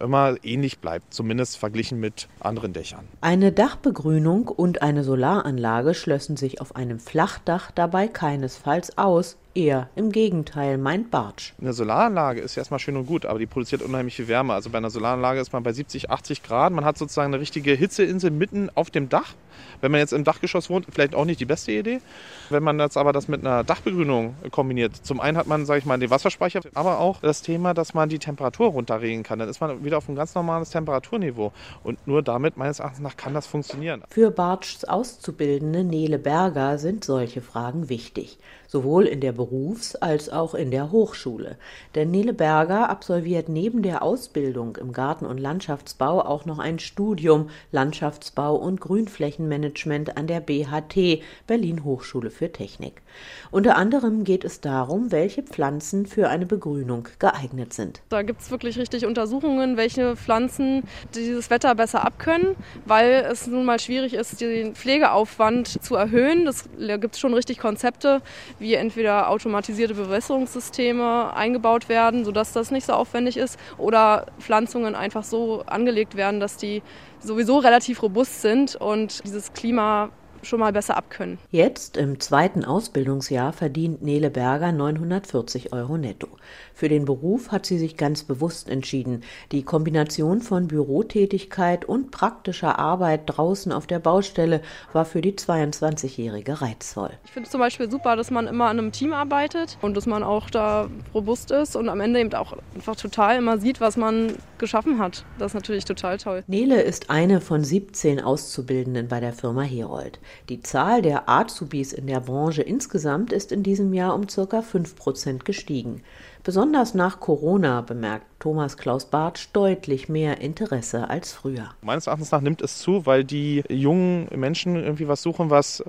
immer 0.00 0.36
ähnlich 0.42 0.78
bleibt, 0.78 1.12
zumindest 1.12 1.58
verglichen 1.58 2.00
mit 2.00 2.28
anderen 2.40 2.72
Dächern. 2.72 3.06
Eine 3.20 3.52
Dachbegrünung 3.52 4.48
und 4.48 4.82
eine 4.82 5.04
Solaranlage 5.04 5.94
schlössen 5.94 6.36
sich 6.36 6.60
auf 6.60 6.76
einem 6.76 6.98
Flachdach 6.98 7.70
dabei 7.70 8.08
keinesfalls 8.08 8.98
aus, 8.98 9.36
Eher 9.54 9.90
im 9.96 10.12
Gegenteil, 10.12 10.78
meint 10.78 11.10
Bartsch. 11.10 11.52
Eine 11.60 11.74
Solaranlage 11.74 12.40
ist 12.40 12.56
erstmal 12.56 12.80
schön 12.80 12.96
und 12.96 13.04
gut, 13.04 13.26
aber 13.26 13.38
die 13.38 13.44
produziert 13.44 13.82
unheimlich 13.82 14.16
viel 14.16 14.26
Wärme. 14.26 14.54
Also 14.54 14.70
bei 14.70 14.78
einer 14.78 14.88
Solaranlage 14.88 15.40
ist 15.40 15.52
man 15.52 15.62
bei 15.62 15.74
70, 15.74 16.10
80 16.10 16.42
Grad. 16.42 16.72
Man 16.72 16.86
hat 16.86 16.96
sozusagen 16.96 17.34
eine 17.34 17.40
richtige 17.40 17.72
Hitzeinsel 17.74 18.30
mitten 18.30 18.70
auf 18.74 18.90
dem 18.90 19.10
Dach. 19.10 19.34
Wenn 19.82 19.90
man 19.90 20.00
jetzt 20.00 20.14
im 20.14 20.24
Dachgeschoss 20.24 20.70
wohnt, 20.70 20.86
vielleicht 20.90 21.14
auch 21.14 21.26
nicht 21.26 21.38
die 21.38 21.44
beste 21.44 21.72
Idee. 21.72 22.00
Wenn 22.48 22.62
man 22.62 22.78
jetzt 22.78 22.96
aber 22.96 23.12
das 23.12 23.28
mit 23.28 23.40
einer 23.40 23.62
Dachbegrünung 23.62 24.36
kombiniert, 24.50 24.96
zum 24.96 25.20
einen 25.20 25.36
hat 25.36 25.46
man, 25.46 25.66
sage 25.66 25.80
ich 25.80 25.84
mal, 25.84 25.98
den 25.98 26.08
Wasserspeicher, 26.08 26.60
aber 26.72 26.98
auch 26.98 27.20
das 27.20 27.42
Thema, 27.42 27.74
dass 27.74 27.92
man 27.92 28.08
die 28.08 28.18
Temperatur 28.18 28.68
runterregeln 28.68 29.22
kann. 29.22 29.38
Dann 29.38 29.50
ist 29.50 29.60
man 29.60 29.84
wieder 29.84 29.98
auf 29.98 30.08
ein 30.08 30.14
ganz 30.14 30.34
normales 30.34 30.70
Temperaturniveau. 30.70 31.52
Und 31.82 32.06
nur 32.06 32.22
damit, 32.22 32.56
meines 32.56 32.78
Erachtens 32.78 33.00
nach, 33.00 33.16
kann 33.18 33.34
das 33.34 33.46
funktionieren. 33.46 34.02
Für 34.08 34.30
Bartschs 34.30 34.84
Auszubildende 34.84 35.84
Nele 35.84 36.18
Berger 36.18 36.78
sind 36.78 37.04
solche 37.04 37.42
Fragen 37.42 37.90
wichtig 37.90 38.38
sowohl 38.72 39.04
in 39.04 39.20
der 39.20 39.32
Berufs- 39.32 39.96
als 39.96 40.30
auch 40.30 40.54
in 40.54 40.70
der 40.70 40.90
Hochschule. 40.90 41.58
Denn 41.94 42.10
Nele 42.10 42.32
Berger 42.32 42.88
absolviert 42.88 43.50
neben 43.50 43.82
der 43.82 44.02
Ausbildung 44.02 44.76
im 44.76 44.92
Garten- 44.92 45.26
und 45.26 45.38
Landschaftsbau 45.38 46.22
auch 46.22 46.46
noch 46.46 46.58
ein 46.58 46.78
Studium 46.78 47.50
Landschaftsbau 47.70 48.56
und 48.56 48.80
Grünflächenmanagement 48.80 50.16
an 50.16 50.26
der 50.26 50.40
BHT 50.40 51.22
Berlin 51.46 51.84
Hochschule 51.84 52.30
für 52.30 52.50
Technik. 52.50 53.02
Unter 53.50 53.76
anderem 53.76 54.24
geht 54.24 54.42
es 54.42 54.62
darum, 54.62 55.12
welche 55.12 55.42
Pflanzen 55.42 56.06
für 56.06 56.30
eine 56.30 56.46
Begrünung 56.46 57.08
geeignet 57.18 57.74
sind. 57.74 58.00
Da 58.08 58.22
gibt 58.22 58.40
es 58.40 58.50
wirklich 58.50 58.78
richtig 58.78 59.04
Untersuchungen, 59.04 59.76
welche 59.76 60.16
Pflanzen 60.16 60.84
dieses 61.14 61.50
Wetter 61.50 61.74
besser 61.74 62.06
abkönnen, 62.06 62.56
weil 62.86 63.26
es 63.30 63.46
nun 63.46 63.66
mal 63.66 63.78
schwierig 63.78 64.14
ist, 64.14 64.40
den 64.40 64.74
Pflegeaufwand 64.74 65.82
zu 65.82 65.94
erhöhen. 65.94 66.46
Das 66.46 66.70
gibt 66.78 67.16
es 67.16 67.20
schon 67.20 67.34
richtig 67.34 67.58
Konzepte, 67.58 68.22
wie 68.62 68.74
entweder 68.74 69.28
automatisierte 69.28 69.94
Bewässerungssysteme 69.94 71.34
eingebaut 71.34 71.90
werden, 71.90 72.24
sodass 72.24 72.52
das 72.52 72.70
nicht 72.70 72.86
so 72.86 72.94
aufwendig 72.94 73.36
ist, 73.36 73.58
oder 73.76 74.26
Pflanzungen 74.38 74.94
einfach 74.94 75.24
so 75.24 75.62
angelegt 75.66 76.16
werden, 76.16 76.40
dass 76.40 76.56
die 76.56 76.82
sowieso 77.20 77.58
relativ 77.58 78.02
robust 78.02 78.40
sind 78.40 78.76
und 78.76 79.22
dieses 79.24 79.52
Klima 79.52 80.08
schon 80.42 80.60
mal 80.60 80.72
besser 80.72 80.96
abkönnen. 80.96 81.38
Jetzt 81.50 81.96
im 81.96 82.20
zweiten 82.20 82.64
Ausbildungsjahr 82.64 83.52
verdient 83.52 84.02
Nele 84.02 84.30
Berger 84.30 84.72
940 84.72 85.72
Euro 85.72 85.96
netto. 85.96 86.28
Für 86.74 86.88
den 86.88 87.04
Beruf 87.04 87.52
hat 87.52 87.66
sie 87.66 87.78
sich 87.78 87.96
ganz 87.96 88.24
bewusst 88.24 88.68
entschieden. 88.68 89.22
Die 89.52 89.62
Kombination 89.62 90.40
von 90.40 90.68
Bürotätigkeit 90.68 91.84
und 91.84 92.10
praktischer 92.10 92.78
Arbeit 92.78 93.22
draußen 93.26 93.72
auf 93.72 93.86
der 93.86 93.98
Baustelle 93.98 94.62
war 94.92 95.04
für 95.04 95.20
die 95.20 95.32
22-Jährige 95.32 96.60
reizvoll. 96.60 97.10
Ich 97.24 97.30
finde 97.30 97.46
es 97.46 97.52
zum 97.52 97.60
Beispiel 97.60 97.90
super, 97.90 98.16
dass 98.16 98.30
man 98.30 98.46
immer 98.46 98.66
an 98.66 98.78
einem 98.78 98.92
Team 98.92 99.12
arbeitet 99.12 99.78
und 99.80 99.96
dass 99.96 100.06
man 100.06 100.22
auch 100.22 100.50
da 100.50 100.88
robust 101.14 101.50
ist 101.50 101.76
und 101.76 101.88
am 101.88 102.00
Ende 102.00 102.20
eben 102.20 102.34
auch 102.34 102.54
einfach 102.74 102.96
total 102.96 103.36
immer 103.36 103.58
sieht, 103.58 103.80
was 103.80 103.96
man 103.96 104.36
geschaffen 104.58 104.98
hat. 104.98 105.24
Das 105.38 105.52
ist 105.52 105.54
natürlich 105.54 105.84
total 105.84 106.18
toll. 106.18 106.42
Nele 106.46 106.80
ist 106.80 107.10
eine 107.10 107.40
von 107.40 107.62
17 107.62 108.20
Auszubildenden 108.20 109.08
bei 109.08 109.20
der 109.20 109.32
Firma 109.32 109.62
Herold. 109.62 110.20
Die 110.48 110.60
Zahl 110.60 111.02
der 111.02 111.28
Azubis 111.28 111.92
in 111.92 112.06
der 112.06 112.20
Branche 112.20 112.62
insgesamt 112.62 113.32
ist 113.32 113.52
in 113.52 113.62
diesem 113.62 113.92
Jahr 113.94 114.14
um 114.14 114.26
ca. 114.26 114.62
5 114.62 114.96
Prozent 114.96 115.44
gestiegen. 115.44 116.02
Besonders 116.44 116.94
nach 116.94 117.20
Corona 117.20 117.80
bemerkt 117.80 118.26
Thomas 118.40 118.76
Klaus 118.76 119.04
Bartsch 119.04 119.48
deutlich 119.52 120.08
mehr 120.08 120.40
Interesse 120.40 121.08
als 121.08 121.32
früher. 121.32 121.70
Meines 121.82 122.06
Erachtens 122.06 122.32
nach 122.32 122.40
nimmt 122.40 122.62
es 122.62 122.78
zu, 122.78 123.06
weil 123.06 123.24
die 123.24 123.62
jungen 123.68 124.28
Menschen 124.34 124.76
irgendwie 124.76 125.06
was 125.06 125.22
suchen, 125.22 125.50
was 125.50 125.84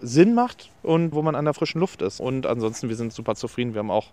Sinn 0.00 0.34
macht 0.34 0.70
und 0.82 1.12
wo 1.12 1.22
man 1.22 1.34
an 1.34 1.44
der 1.44 1.54
frischen 1.54 1.80
Luft 1.80 2.02
ist. 2.02 2.20
Und 2.20 2.46
ansonsten, 2.46 2.88
wir 2.88 2.96
sind 2.96 3.12
super 3.12 3.34
zufrieden. 3.34 3.74
Wir 3.74 3.80
haben 3.80 3.90
auch 3.90 4.06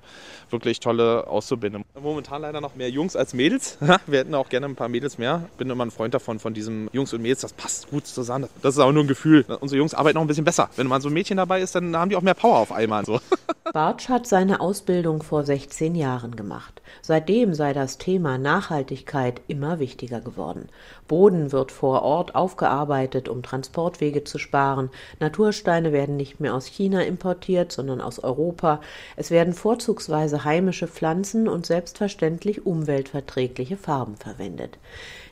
wirklich 0.49 0.79
tolle 0.79 1.27
Auszubildende. 1.27 1.85
Momentan 1.99 2.41
leider 2.41 2.61
noch 2.61 2.75
mehr 2.75 2.89
Jungs 2.89 3.15
als 3.15 3.33
Mädels. 3.33 3.77
Wir 4.07 4.19
hätten 4.19 4.35
auch 4.35 4.49
gerne 4.49 4.67
ein 4.67 4.75
paar 4.75 4.89
Mädels 4.89 5.17
mehr. 5.17 5.43
Ich 5.51 5.57
bin 5.57 5.69
immer 5.69 5.85
ein 5.85 5.91
Freund 5.91 6.13
davon, 6.13 6.39
von 6.39 6.53
diesem 6.53 6.89
Jungs 6.93 7.13
und 7.13 7.21
Mädels. 7.21 7.41
Das 7.41 7.53
passt 7.53 7.89
gut 7.89 8.07
zusammen. 8.07 8.49
Das 8.61 8.75
ist 8.75 8.79
aber 8.79 8.91
nur 8.91 9.03
ein 9.03 9.07
Gefühl. 9.07 9.45
Unsere 9.59 9.77
Jungs 9.77 9.93
arbeiten 9.93 10.15
noch 10.15 10.23
ein 10.23 10.27
bisschen 10.27 10.45
besser. 10.45 10.69
Wenn 10.75 10.87
mal 10.87 11.01
so 11.01 11.09
ein 11.09 11.13
Mädchen 11.13 11.37
dabei 11.37 11.61
ist, 11.61 11.75
dann 11.75 11.95
haben 11.95 12.09
die 12.09 12.15
auch 12.15 12.21
mehr 12.21 12.33
Power 12.33 12.57
auf 12.57 12.71
einmal. 12.71 13.05
So. 13.05 13.19
Bartsch 13.73 14.09
hat 14.09 14.27
seine 14.27 14.61
Ausbildung 14.61 15.23
vor 15.23 15.43
16 15.43 15.95
Jahren 15.95 16.35
gemacht. 16.35 16.81
Seitdem 17.01 17.53
sei 17.53 17.73
das 17.73 17.97
Thema 17.97 18.37
Nachhaltigkeit 18.37 19.41
immer 19.47 19.79
wichtiger 19.79 20.21
geworden. 20.21 20.69
Boden 21.07 21.51
wird 21.51 21.71
vor 21.71 22.01
Ort 22.01 22.35
aufgearbeitet, 22.35 23.29
um 23.29 23.43
Transportwege 23.43 24.23
zu 24.23 24.39
sparen. 24.39 24.89
Natursteine 25.19 25.91
werden 25.91 26.15
nicht 26.15 26.39
mehr 26.39 26.54
aus 26.55 26.65
China 26.65 27.01
importiert, 27.01 27.71
sondern 27.71 28.01
aus 28.01 28.19
Europa. 28.19 28.81
Es 29.15 29.29
werden 29.29 29.53
vorzugsweise 29.53 30.43
heimische 30.43 30.87
Pflanzen 30.87 31.47
und 31.47 31.65
selbstverständlich 31.65 32.65
umweltverträgliche 32.65 33.77
Farben 33.77 34.15
verwendet. 34.15 34.77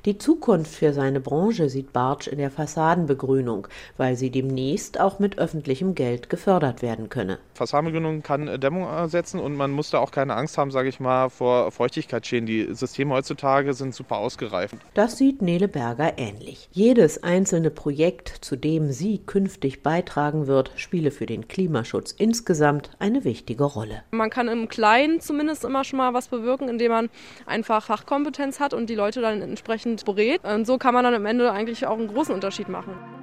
Die 0.05 0.17
Zukunft 0.17 0.75
für 0.75 0.91
seine 0.91 1.21
Branche 1.21 1.69
sieht 1.69 1.93
Bartsch 1.93 2.27
in 2.27 2.37
der 2.37 2.51
Fassadenbegrünung, 2.51 3.69
weil 3.95 4.17
sie 4.17 4.29
demnächst 4.29 4.99
auch 4.99 5.17
mit 5.19 5.37
öffentlichem 5.37 5.95
Geld 5.95 6.29
gefördert 6.29 6.81
werden 6.81 7.07
könne. 7.07 7.39
Fassadenbegrünung 7.63 8.23
kann 8.23 8.59
Dämmung 8.59 8.83
ersetzen 8.83 9.39
und 9.39 9.55
man 9.55 9.71
muss 9.71 9.89
da 9.89 9.99
auch 9.99 10.11
keine 10.11 10.35
Angst 10.35 10.57
haben, 10.57 10.69
sage 10.69 10.89
ich 10.89 10.99
mal, 10.99 11.29
vor 11.29 11.71
Feuchtigkeitsschäden. 11.71 12.45
Die 12.45 12.73
Systeme 12.73 13.13
heutzutage 13.13 13.73
sind 13.73 13.95
super 13.95 14.17
ausgereift. 14.17 14.75
Das 14.93 15.17
sieht 15.17 15.41
Nele 15.41 15.69
Berger 15.69 16.17
ähnlich. 16.17 16.67
Jedes 16.71 17.23
einzelne 17.23 17.71
Projekt, 17.71 18.27
zu 18.41 18.57
dem 18.57 18.91
sie 18.91 19.19
künftig 19.19 19.81
beitragen 19.81 20.47
wird, 20.47 20.71
spiele 20.75 21.11
für 21.11 21.25
den 21.25 21.47
Klimaschutz 21.47 22.11
insgesamt 22.11 22.91
eine 22.99 23.23
wichtige 23.23 23.63
Rolle. 23.63 24.03
Man 24.11 24.29
kann 24.29 24.49
im 24.49 24.67
Kleinen 24.67 25.21
zumindest 25.21 25.63
immer 25.63 25.85
schon 25.85 25.97
mal 25.97 26.13
was 26.13 26.27
bewirken, 26.27 26.67
indem 26.67 26.91
man 26.91 27.09
einfach 27.45 27.85
Fachkompetenz 27.85 28.59
hat 28.59 28.73
und 28.73 28.89
die 28.89 28.95
Leute 28.95 29.21
dann 29.21 29.41
entsprechend 29.41 30.03
berät. 30.03 30.43
Und 30.43 30.67
so 30.67 30.77
kann 30.77 30.93
man 30.93 31.05
dann 31.05 31.13
am 31.13 31.25
Ende 31.25 31.51
eigentlich 31.51 31.87
auch 31.87 31.97
einen 31.97 32.07
großen 32.09 32.33
Unterschied 32.33 32.67
machen. 32.67 33.22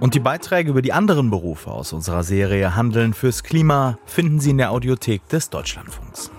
Und 0.00 0.14
die 0.14 0.20
Beiträge 0.20 0.70
über 0.70 0.80
die 0.80 0.94
anderen 0.94 1.28
Berufe 1.28 1.70
aus 1.70 1.92
unserer 1.92 2.22
Serie 2.22 2.74
Handeln 2.74 3.12
fürs 3.12 3.42
Klima 3.42 3.98
finden 4.06 4.40
Sie 4.40 4.50
in 4.50 4.58
der 4.58 4.70
Audiothek 4.70 5.28
des 5.28 5.50
Deutschlandfunks. 5.50 6.30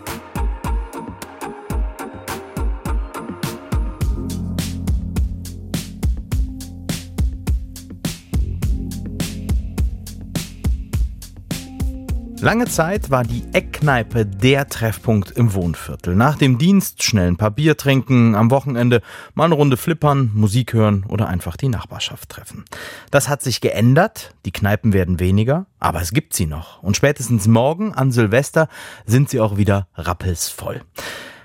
Lange 12.42 12.66
Zeit 12.66 13.12
war 13.12 13.24
die 13.24 13.44
Eckkneipe 13.54 14.26
der 14.26 14.68
Treffpunkt 14.68 15.30
im 15.30 15.54
Wohnviertel. 15.54 16.16
Nach 16.16 16.36
dem 16.40 16.58
Dienst 16.58 17.04
schnell 17.04 17.28
ein 17.28 17.38
paar 17.38 17.52
Bier 17.52 17.78
trinken, 17.78 18.34
am 18.34 18.50
Wochenende 18.50 19.04
mal 19.36 19.46
eine 19.46 19.54
Runde 19.54 19.78
flippern, 19.78 20.32
Musik 20.34 20.74
hören 20.74 21.06
oder 21.08 21.28
einfach 21.28 21.56
die 21.56 21.70
Nachbarschaft 21.70 22.30
treffen. 22.30 22.66
Das 23.12 23.30
hat 23.30 23.44
sich 23.44 23.62
geändert, 23.62 24.34
die 24.46 24.52
Kneipen 24.52 24.92
werden 24.92 25.20
weniger, 25.20 25.68
aber 25.80 26.02
es 26.02 26.14
gibt 26.14 26.34
sie 26.34 26.48
noch. 26.48 26.82
Und 26.82 26.98
spätestens 26.98 27.48
morgen 27.48 27.94
an 27.94 28.12
Silvester 28.12 28.70
sind 29.06 29.30
sie 29.30 29.40
auch 29.40 29.58
wieder 29.58 29.88
rappelsvoll. 29.94 30.82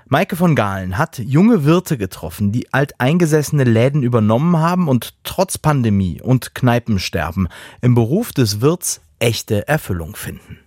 Maike 0.07 0.35
von 0.35 0.55
Gahlen 0.55 0.97
hat 0.97 1.19
junge 1.19 1.63
Wirte 1.63 1.99
getroffen, 1.99 2.51
die 2.51 2.73
alteingesessene 2.73 3.65
Läden 3.65 4.01
übernommen 4.01 4.57
haben 4.57 4.87
und 4.87 5.13
trotz 5.23 5.59
Pandemie 5.59 6.23
und 6.23 6.55
Kneipensterben 6.55 7.49
im 7.81 7.93
Beruf 7.93 8.31
des 8.31 8.61
Wirts 8.61 9.01
echte 9.19 9.67
Erfüllung 9.67 10.15
finden. 10.15 10.57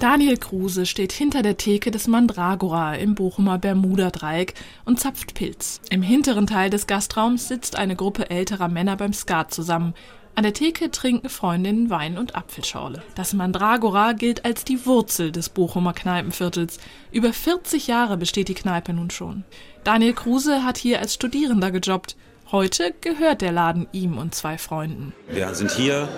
Daniel 0.00 0.36
Kruse 0.36 0.86
steht 0.86 1.12
hinter 1.12 1.42
der 1.42 1.56
Theke 1.56 1.90
des 1.90 2.08
Mandragora 2.08 2.94
im 2.94 3.14
Bochumer 3.14 3.58
Bermuda-Dreieck 3.58 4.54
und 4.84 5.00
zapft 5.00 5.34
Pilz. 5.34 5.80
Im 5.90 6.02
hinteren 6.02 6.46
Teil 6.46 6.68
des 6.68 6.86
Gastraums 6.86 7.48
sitzt 7.48 7.76
eine 7.76 7.96
Gruppe 7.96 8.28
älterer 8.28 8.68
Männer 8.68 8.96
beim 8.96 9.12
Skat 9.12 9.54
zusammen. 9.54 9.94
An 10.36 10.42
der 10.42 10.52
Theke 10.52 10.90
trinken 10.90 11.28
Freundinnen 11.28 11.90
Wein 11.90 12.18
und 12.18 12.34
Apfelschorle. 12.34 13.02
Das 13.14 13.34
Mandragora 13.34 14.12
gilt 14.12 14.44
als 14.44 14.64
die 14.64 14.84
Wurzel 14.84 15.30
des 15.30 15.48
Bochumer 15.48 15.92
Kneipenviertels. 15.92 16.80
Über 17.12 17.32
40 17.32 17.86
Jahre 17.86 18.16
besteht 18.16 18.48
die 18.48 18.54
Kneipe 18.54 18.92
nun 18.92 19.10
schon. 19.10 19.44
Daniel 19.84 20.12
Kruse 20.12 20.64
hat 20.64 20.76
hier 20.76 20.98
als 20.98 21.14
Studierender 21.14 21.70
gejobbt. 21.70 22.16
Heute 22.54 22.94
gehört 23.00 23.40
der 23.40 23.50
Laden 23.50 23.88
ihm 23.90 24.16
und 24.16 24.32
zwei 24.32 24.58
Freunden. 24.58 25.12
Wir 25.28 25.52
sind 25.56 25.72
hier 25.72 26.08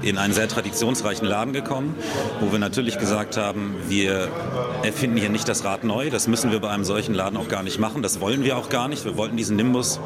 in 0.00 0.16
einen 0.16 0.32
sehr 0.32 0.48
traditionsreichen 0.48 1.28
Laden 1.28 1.52
gekommen, 1.52 1.94
wo 2.40 2.50
wir 2.50 2.58
natürlich 2.58 2.98
gesagt 2.98 3.36
haben, 3.36 3.74
wir 3.86 4.30
erfinden 4.82 5.18
hier 5.18 5.28
nicht 5.28 5.46
das 5.46 5.64
Rad 5.64 5.84
neu. 5.84 6.08
Das 6.08 6.28
müssen 6.28 6.50
wir 6.50 6.60
bei 6.60 6.70
einem 6.70 6.84
solchen 6.84 7.12
Laden 7.12 7.36
auch 7.36 7.48
gar 7.48 7.62
nicht 7.62 7.78
machen. 7.78 8.02
Das 8.02 8.22
wollen 8.22 8.42
wir 8.42 8.56
auch 8.56 8.70
gar 8.70 8.88
nicht. 8.88 9.04
Wir 9.04 9.18
wollten 9.18 9.36
diesen 9.36 9.56
Nimbus 9.56 10.00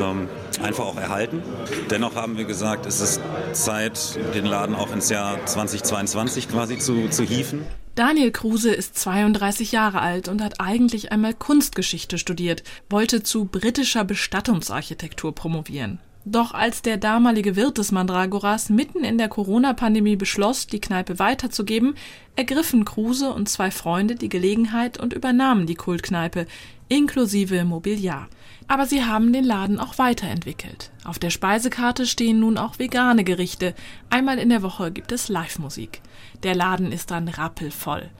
ähm, 0.00 0.28
einfach 0.62 0.84
auch 0.84 0.96
erhalten. 0.96 1.42
Dennoch 1.90 2.14
haben 2.14 2.38
wir 2.38 2.44
gesagt, 2.44 2.86
es 2.86 3.00
ist 3.00 3.20
Zeit, 3.50 4.20
den 4.36 4.46
Laden 4.46 4.76
auch 4.76 4.92
ins 4.92 5.10
Jahr 5.10 5.44
2022 5.44 6.48
quasi 6.48 6.78
zu, 6.78 7.08
zu 7.08 7.24
hieven. 7.24 7.66
Daniel 7.98 8.30
Kruse 8.30 8.70
ist 8.70 8.96
32 8.96 9.72
Jahre 9.72 10.00
alt 10.00 10.28
und 10.28 10.40
hat 10.40 10.60
eigentlich 10.60 11.10
einmal 11.10 11.34
Kunstgeschichte 11.34 12.16
studiert, 12.16 12.62
wollte 12.88 13.24
zu 13.24 13.46
britischer 13.46 14.04
Bestattungsarchitektur 14.04 15.34
promovieren. 15.34 15.98
Doch 16.24 16.54
als 16.54 16.80
der 16.80 16.96
damalige 16.96 17.56
Wirt 17.56 17.76
des 17.76 17.90
Mandragoras 17.90 18.70
mitten 18.70 19.02
in 19.02 19.18
der 19.18 19.26
Corona-Pandemie 19.26 20.14
beschloss, 20.14 20.68
die 20.68 20.80
Kneipe 20.80 21.18
weiterzugeben, 21.18 21.96
ergriffen 22.36 22.84
Kruse 22.84 23.32
und 23.32 23.48
zwei 23.48 23.72
Freunde 23.72 24.14
die 24.14 24.28
Gelegenheit 24.28 25.00
und 25.00 25.12
übernahmen 25.12 25.66
die 25.66 25.74
Kultkneipe, 25.74 26.46
inklusive 26.86 27.64
Mobiliar. 27.64 28.28
Aber 28.68 28.86
sie 28.86 29.04
haben 29.04 29.32
den 29.32 29.44
Laden 29.44 29.80
auch 29.80 29.98
weiterentwickelt. 29.98 30.92
Auf 31.04 31.18
der 31.18 31.30
Speisekarte 31.30 32.06
stehen 32.06 32.38
nun 32.38 32.58
auch 32.58 32.78
vegane 32.78 33.24
Gerichte. 33.24 33.74
Einmal 34.08 34.38
in 34.38 34.50
der 34.50 34.62
Woche 34.62 34.92
gibt 34.92 35.10
es 35.10 35.28
Live-Musik. 35.28 36.00
Der 36.42 36.54
Laden 36.54 36.92
ist 36.92 37.10
dann 37.10 37.28
rappelvoll. 37.28 38.10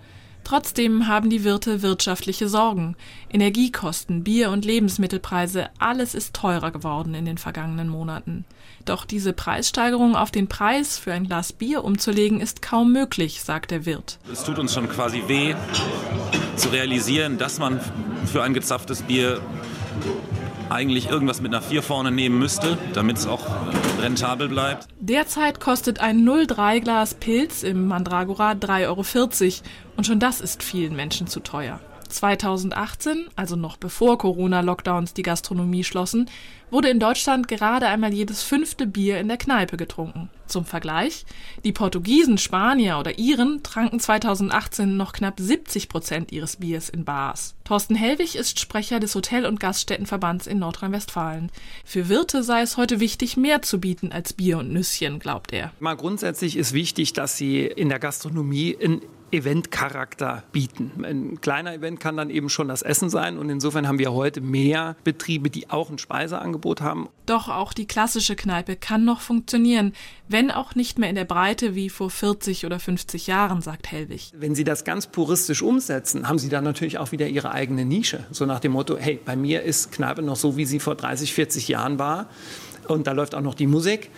Trotzdem 0.49 1.07
haben 1.07 1.29
die 1.29 1.45
Wirte 1.45 1.83
wirtschaftliche 1.83 2.49
Sorgen. 2.49 2.97
Energiekosten, 3.31 4.25
Bier- 4.25 4.51
und 4.51 4.65
Lebensmittelpreise, 4.65 5.69
alles 5.79 6.15
ist 6.15 6.35
teurer 6.35 6.71
geworden 6.71 7.13
in 7.13 7.27
den 7.27 7.37
vergangenen 7.37 7.91
Monaten. 7.91 8.47
Doch 8.87 9.05
diese 9.05 9.35
Preissteigerung 9.35 10.17
auf 10.17 10.31
den 10.31 10.49
Preis 10.49 10.99
für 10.99 11.13
ein 11.13 11.27
Glas 11.27 11.53
Bier 11.53 11.85
umzulegen, 11.85 12.41
ist 12.41 12.63
kaum 12.63 12.93
möglich, 12.93 13.43
sagt 13.43 13.71
der 13.71 13.85
Wirt. 13.85 14.19
Es 14.33 14.43
tut 14.43 14.59
uns 14.59 14.73
schon 14.73 14.89
quasi 14.89 15.23
weh, 15.27 15.55
zu 16.57 16.71
realisieren, 16.71 17.37
dass 17.37 17.59
man 17.59 17.79
für 18.25 18.43
ein 18.43 18.55
gezapftes 18.55 19.03
Bier 19.03 19.43
eigentlich 20.71 21.09
irgendwas 21.09 21.41
mit 21.41 21.55
einer 21.55 21.63
4 21.63 21.83
vorne 21.83 22.11
nehmen 22.11 22.39
müsste, 22.39 22.79
damit 22.95 23.19
es 23.19 23.27
auch 23.27 23.45
rentabel 24.01 24.49
bleibt. 24.49 24.89
Derzeit 25.01 25.61
kostet 25.61 26.01
ein 26.01 26.25
03 26.25 26.81
Glas 26.81 27.15
Pilz 27.15 27.63
im 27.63 27.87
Mandragora 27.87 28.53
3,40 28.53 28.87
Euro 28.87 29.05
und 29.97 30.07
schon 30.07 30.21
das 30.21 30.41
ist 30.41 30.63
vielen 30.63 30.95
Menschen 30.95 31.27
zu 31.27 31.41
teuer. 31.41 31.81
2018, 32.09 33.29
also 33.37 33.57
noch 33.57 33.77
bevor 33.77 34.19
Corona-Lockdowns 34.19 35.15
die 35.15 35.23
Gastronomie 35.23 35.85
schlossen, 35.85 36.31
wurde 36.71 36.89
in 36.89 37.01
Deutschland 37.01 37.49
gerade 37.49 37.87
einmal 37.87 38.13
jedes 38.13 38.43
fünfte 38.43 38.87
Bier 38.87 39.19
in 39.19 39.29
der 39.29 39.37
Kneipe 39.37 39.77
getrunken. 39.77 40.29
Zum 40.47 40.65
Vergleich, 40.65 41.27
die 41.65 41.73
Portugiesen, 41.73 42.39
Spanier 42.39 42.99
oder 42.99 43.19
Iren 43.19 43.63
tranken 43.63 44.01
2018 44.01 44.97
noch 44.97 45.13
knapp 45.13 45.39
70 45.39 45.89
Prozent 45.89 46.33
ihres 46.33 46.57
Biers 46.57 46.89
in 46.89 47.05
Bars. 47.05 47.55
Thorsten 47.65 47.95
Hellwig 47.95 48.35
ist 48.35 48.59
Sprecher 48.59 48.99
des 48.99 49.15
Hotel- 49.15 49.47
und 49.47 49.61
Gaststättenverbands 49.61 50.47
in 50.47 50.59
Nordrhein-Westfalen. 50.59 51.51
Für 51.85 52.09
Wirte 52.09 52.43
sei 52.43 52.63
es 52.63 52.77
heute 52.77 53.01
wichtig, 53.01 53.37
mehr 53.37 53.61
zu 53.63 53.79
bieten 53.79 54.11
als 54.11 54.33
Bier 54.33 54.59
und 54.59 54.73
Nüsschen, 54.73 55.19
glaubt 55.19 55.53
er. 55.53 55.73
Mal 55.81 55.97
grundsätzlich 55.97 56.57
ist 56.57 56.73
wichtig, 56.73 57.13
dass 57.13 57.37
sie 57.37 57.67
in 57.67 57.91
der 57.91 57.99
Gastronomie 57.99 58.71
in 58.71 59.03
Eventcharakter 59.31 60.43
bieten. 60.53 61.05
Ein 61.05 61.41
kleiner 61.41 61.75
Event 61.75 62.01
kann 62.01 62.17
dann 62.17 62.31
eben 62.31 62.49
schon 62.49 62.69
das 62.69 62.83
Essen 62.83 63.11
sein 63.11 63.39
und 63.39 63.51
insofern 63.51 63.87
haben 63.87 63.99
wir 63.99 64.13
heute 64.13 64.41
mehr 64.41 64.97
Betriebe, 65.05 65.51
die 65.51 65.71
auch 65.71 65.91
ein 65.91 65.99
Speiseangebot 65.99 66.81
haben. 66.81 67.09
Doch 67.27 67.49
auch 67.49 67.73
die 67.73 67.87
klassische 67.87 68.37
Kneipe 68.37 68.77
kann 68.77 69.05
noch 69.05 69.21
funktionieren, 69.21 69.93
wenn 70.29 70.51
auch 70.51 70.75
nicht 70.75 70.99
mehr 70.99 71.11
in 71.11 71.15
der 71.15 71.25
Breite 71.25 71.75
wie 71.75 71.91
vor 71.91 72.11
40 72.11 72.65
oder 72.65 72.79
50 72.79 73.27
Jahren, 73.27 73.61
sagt 73.61 73.91
Hellwig. 73.91 74.33
Wenn 74.35 74.55
Sie 74.55 74.65
das 74.65 74.85
ganz 74.85 75.07
puristisch 75.07 75.63
umsetzen, 75.63 76.29
haben 76.29 76.39
Sie 76.39 76.49
dann 76.49 76.65
natürlich 76.65 76.99
auch 76.99 77.13
wieder 77.13 77.29
Ihre 77.29 77.53
eigene 77.53 77.85
Nische. 77.85 78.25
So 78.31 78.47
nach 78.47 78.61
dem 78.61 78.73
Motto, 78.73 78.97
hey, 78.97 79.21
bei 79.23 79.37
mir 79.37 79.63
ist 79.63 79.93
Kneipe 79.93 80.23
noch 80.23 80.37
so, 80.37 80.57
wie 80.57 80.65
sie 80.65 80.81
vor 80.81 80.95
30, 80.95 81.35
40 81.35 81.69
Jahren 81.69 81.99
war 81.99 82.29
und 82.89 83.07
da 83.07 83.13
läuft 83.13 83.35
auch 83.35 83.41
noch 83.41 83.55
die 83.55 83.67
Musik. 83.67 84.11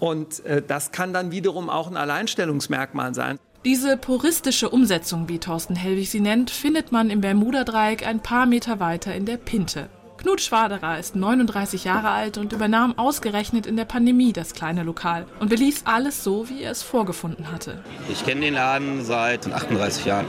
Und 0.00 0.44
äh, 0.44 0.62
das 0.66 0.90
kann 0.90 1.12
dann 1.12 1.30
wiederum 1.30 1.70
auch 1.70 1.88
ein 1.88 1.96
Alleinstellungsmerkmal 1.96 3.14
sein. 3.14 3.38
Diese 3.64 3.96
puristische 3.96 4.68
Umsetzung, 4.68 5.30
wie 5.30 5.38
Thorsten 5.38 5.74
Hellwig 5.74 6.10
sie 6.10 6.20
nennt, 6.20 6.50
findet 6.50 6.92
man 6.92 7.08
im 7.08 7.22
Bermuda-Dreieck 7.22 8.06
ein 8.06 8.20
paar 8.20 8.44
Meter 8.44 8.78
weiter 8.78 9.14
in 9.14 9.24
der 9.24 9.38
Pinte. 9.38 9.88
Knut 10.18 10.42
Schwaderer 10.42 10.98
ist 10.98 11.16
39 11.16 11.84
Jahre 11.84 12.10
alt 12.10 12.36
und 12.36 12.52
übernahm 12.52 12.98
ausgerechnet 12.98 13.64
in 13.64 13.76
der 13.76 13.86
Pandemie 13.86 14.34
das 14.34 14.52
kleine 14.52 14.82
Lokal 14.82 15.24
und 15.40 15.48
beließ 15.48 15.84
alles 15.86 16.22
so, 16.22 16.50
wie 16.50 16.62
er 16.62 16.72
es 16.72 16.82
vorgefunden 16.82 17.50
hatte. 17.50 17.82
Ich 18.10 18.26
kenne 18.26 18.42
den 18.42 18.52
Laden 18.52 19.02
seit 19.02 19.50
38 19.50 20.04
Jahren. 20.04 20.26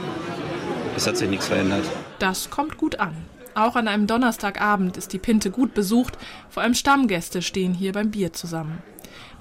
Es 0.96 1.06
hat 1.06 1.18
sich 1.18 1.28
nichts 1.28 1.48
verändert. 1.48 1.84
Das 2.18 2.48
kommt 2.48 2.78
gut 2.78 3.00
an. 3.00 3.14
Auch 3.54 3.76
an 3.76 3.86
einem 3.86 4.06
Donnerstagabend 4.06 4.96
ist 4.96 5.12
die 5.12 5.18
Pinte 5.18 5.50
gut 5.50 5.74
besucht, 5.74 6.16
vor 6.48 6.62
allem 6.62 6.74
Stammgäste 6.74 7.42
stehen 7.42 7.74
hier 7.74 7.92
beim 7.92 8.10
Bier 8.10 8.32
zusammen. 8.32 8.82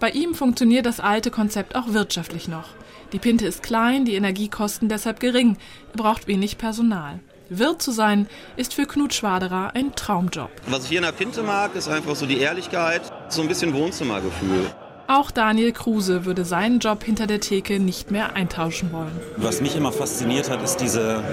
Bei 0.01 0.09
ihm 0.09 0.35
funktioniert 0.35 0.85
das 0.85 0.99
alte 0.99 1.31
Konzept 1.31 1.75
auch 1.75 1.93
wirtschaftlich 1.93 2.49
noch. 2.49 2.67
Die 3.15 3.19
Pinte 3.19 3.47
ist 3.47 3.63
klein, 3.63 4.03
die 4.03 4.15
Energiekosten 4.15 4.89
deshalb 4.89 5.21
gering, 5.21 5.55
er 5.93 6.03
braucht 6.03 6.27
wenig 6.27 6.57
Personal. 6.57 7.21
Wirt 7.47 7.81
zu 7.81 7.91
sein, 7.91 8.27
ist 8.57 8.73
für 8.73 8.85
Knut 8.85 9.13
Schwaderer 9.13 9.71
ein 9.73 9.95
Traumjob. 9.95 10.49
Was 10.67 10.83
ich 10.83 10.89
hier 10.89 10.97
in 10.97 11.05
der 11.05 11.13
Pinte 11.13 11.41
mag, 11.41 11.75
ist 11.75 11.87
einfach 11.87 12.13
so 12.17 12.25
die 12.25 12.39
Ehrlichkeit, 12.39 13.03
so 13.29 13.41
ein 13.41 13.47
bisschen 13.47 13.73
Wohnzimmergefühl. 13.73 14.69
Auch 15.07 15.31
Daniel 15.31 15.71
Kruse 15.71 16.25
würde 16.25 16.43
seinen 16.43 16.79
Job 16.79 17.05
hinter 17.05 17.25
der 17.25 17.39
Theke 17.39 17.79
nicht 17.79 18.11
mehr 18.11 18.35
eintauschen 18.35 18.91
wollen. 18.91 19.17
Was 19.37 19.61
mich 19.61 19.77
immer 19.77 19.93
fasziniert 19.93 20.49
hat, 20.49 20.61
ist 20.61 20.75
diese 20.81 21.23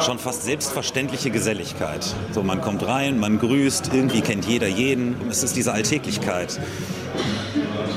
schon 0.00 0.20
fast 0.20 0.44
selbstverständliche 0.44 1.32
Geselligkeit. 1.32 2.06
So, 2.30 2.44
man 2.44 2.60
kommt 2.60 2.86
rein, 2.86 3.18
man 3.18 3.40
grüßt, 3.40 3.90
irgendwie 3.92 4.20
kennt 4.20 4.44
jeder 4.44 4.68
jeden. 4.68 5.16
Es 5.28 5.42
ist 5.42 5.56
diese 5.56 5.72
Alltäglichkeit, 5.72 6.60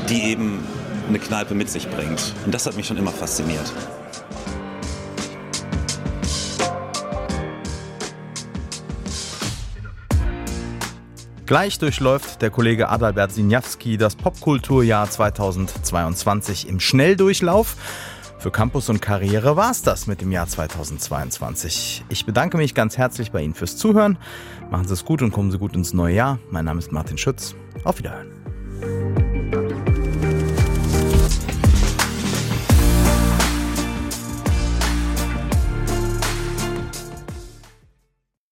die 0.10 0.24
eben 0.24 0.66
eine 1.08 1.20
Kneipe 1.20 1.54
mit 1.54 1.70
sich 1.70 1.90
bringt. 1.90 2.34
Und 2.46 2.54
das 2.54 2.66
hat 2.66 2.76
mich 2.76 2.88
schon 2.88 2.98
immer 2.98 3.12
fasziniert. 3.12 3.72
Gleich 11.46 11.78
durchläuft 11.78 12.42
der 12.42 12.50
Kollege 12.50 12.90
Adalbert 12.90 13.32
Sinjawski 13.32 13.98
das 13.98 14.16
Popkulturjahr 14.16 15.10
2022 15.10 16.70
im 16.70 16.80
Schnelldurchlauf. 16.80 17.76
Für 18.40 18.50
Campus 18.50 18.90
und 18.90 19.02
Karriere 19.02 19.56
war 19.56 19.72
es 19.72 19.82
das 19.84 20.08
mit 20.08 20.22
dem 20.22 20.32
Jahr 20.32 20.48
2022. 20.48 22.06
Ich 22.10 22.26
bedanke 22.26 22.58
mich 22.58 22.74
ganz 22.74 22.98
herzlich 22.98 23.32
bei 23.32 23.42
Ihnen 23.42 23.54
fürs 23.54 23.78
Zuhören. 23.78 24.18
Machen 24.70 24.88
Sie 24.88 24.94
es 24.94 25.06
gut 25.06 25.22
und 25.22 25.32
kommen 25.32 25.52
Sie 25.52 25.58
gut 25.58 25.76
ins 25.76 25.94
neue 25.94 26.16
Jahr. 26.16 26.40
Mein 26.50 26.66
Name 26.66 26.80
ist 26.80 26.92
Martin 26.92 27.18
Schütz. 27.18 27.56
Auf 27.84 28.00
Wiederhören. 28.00 28.43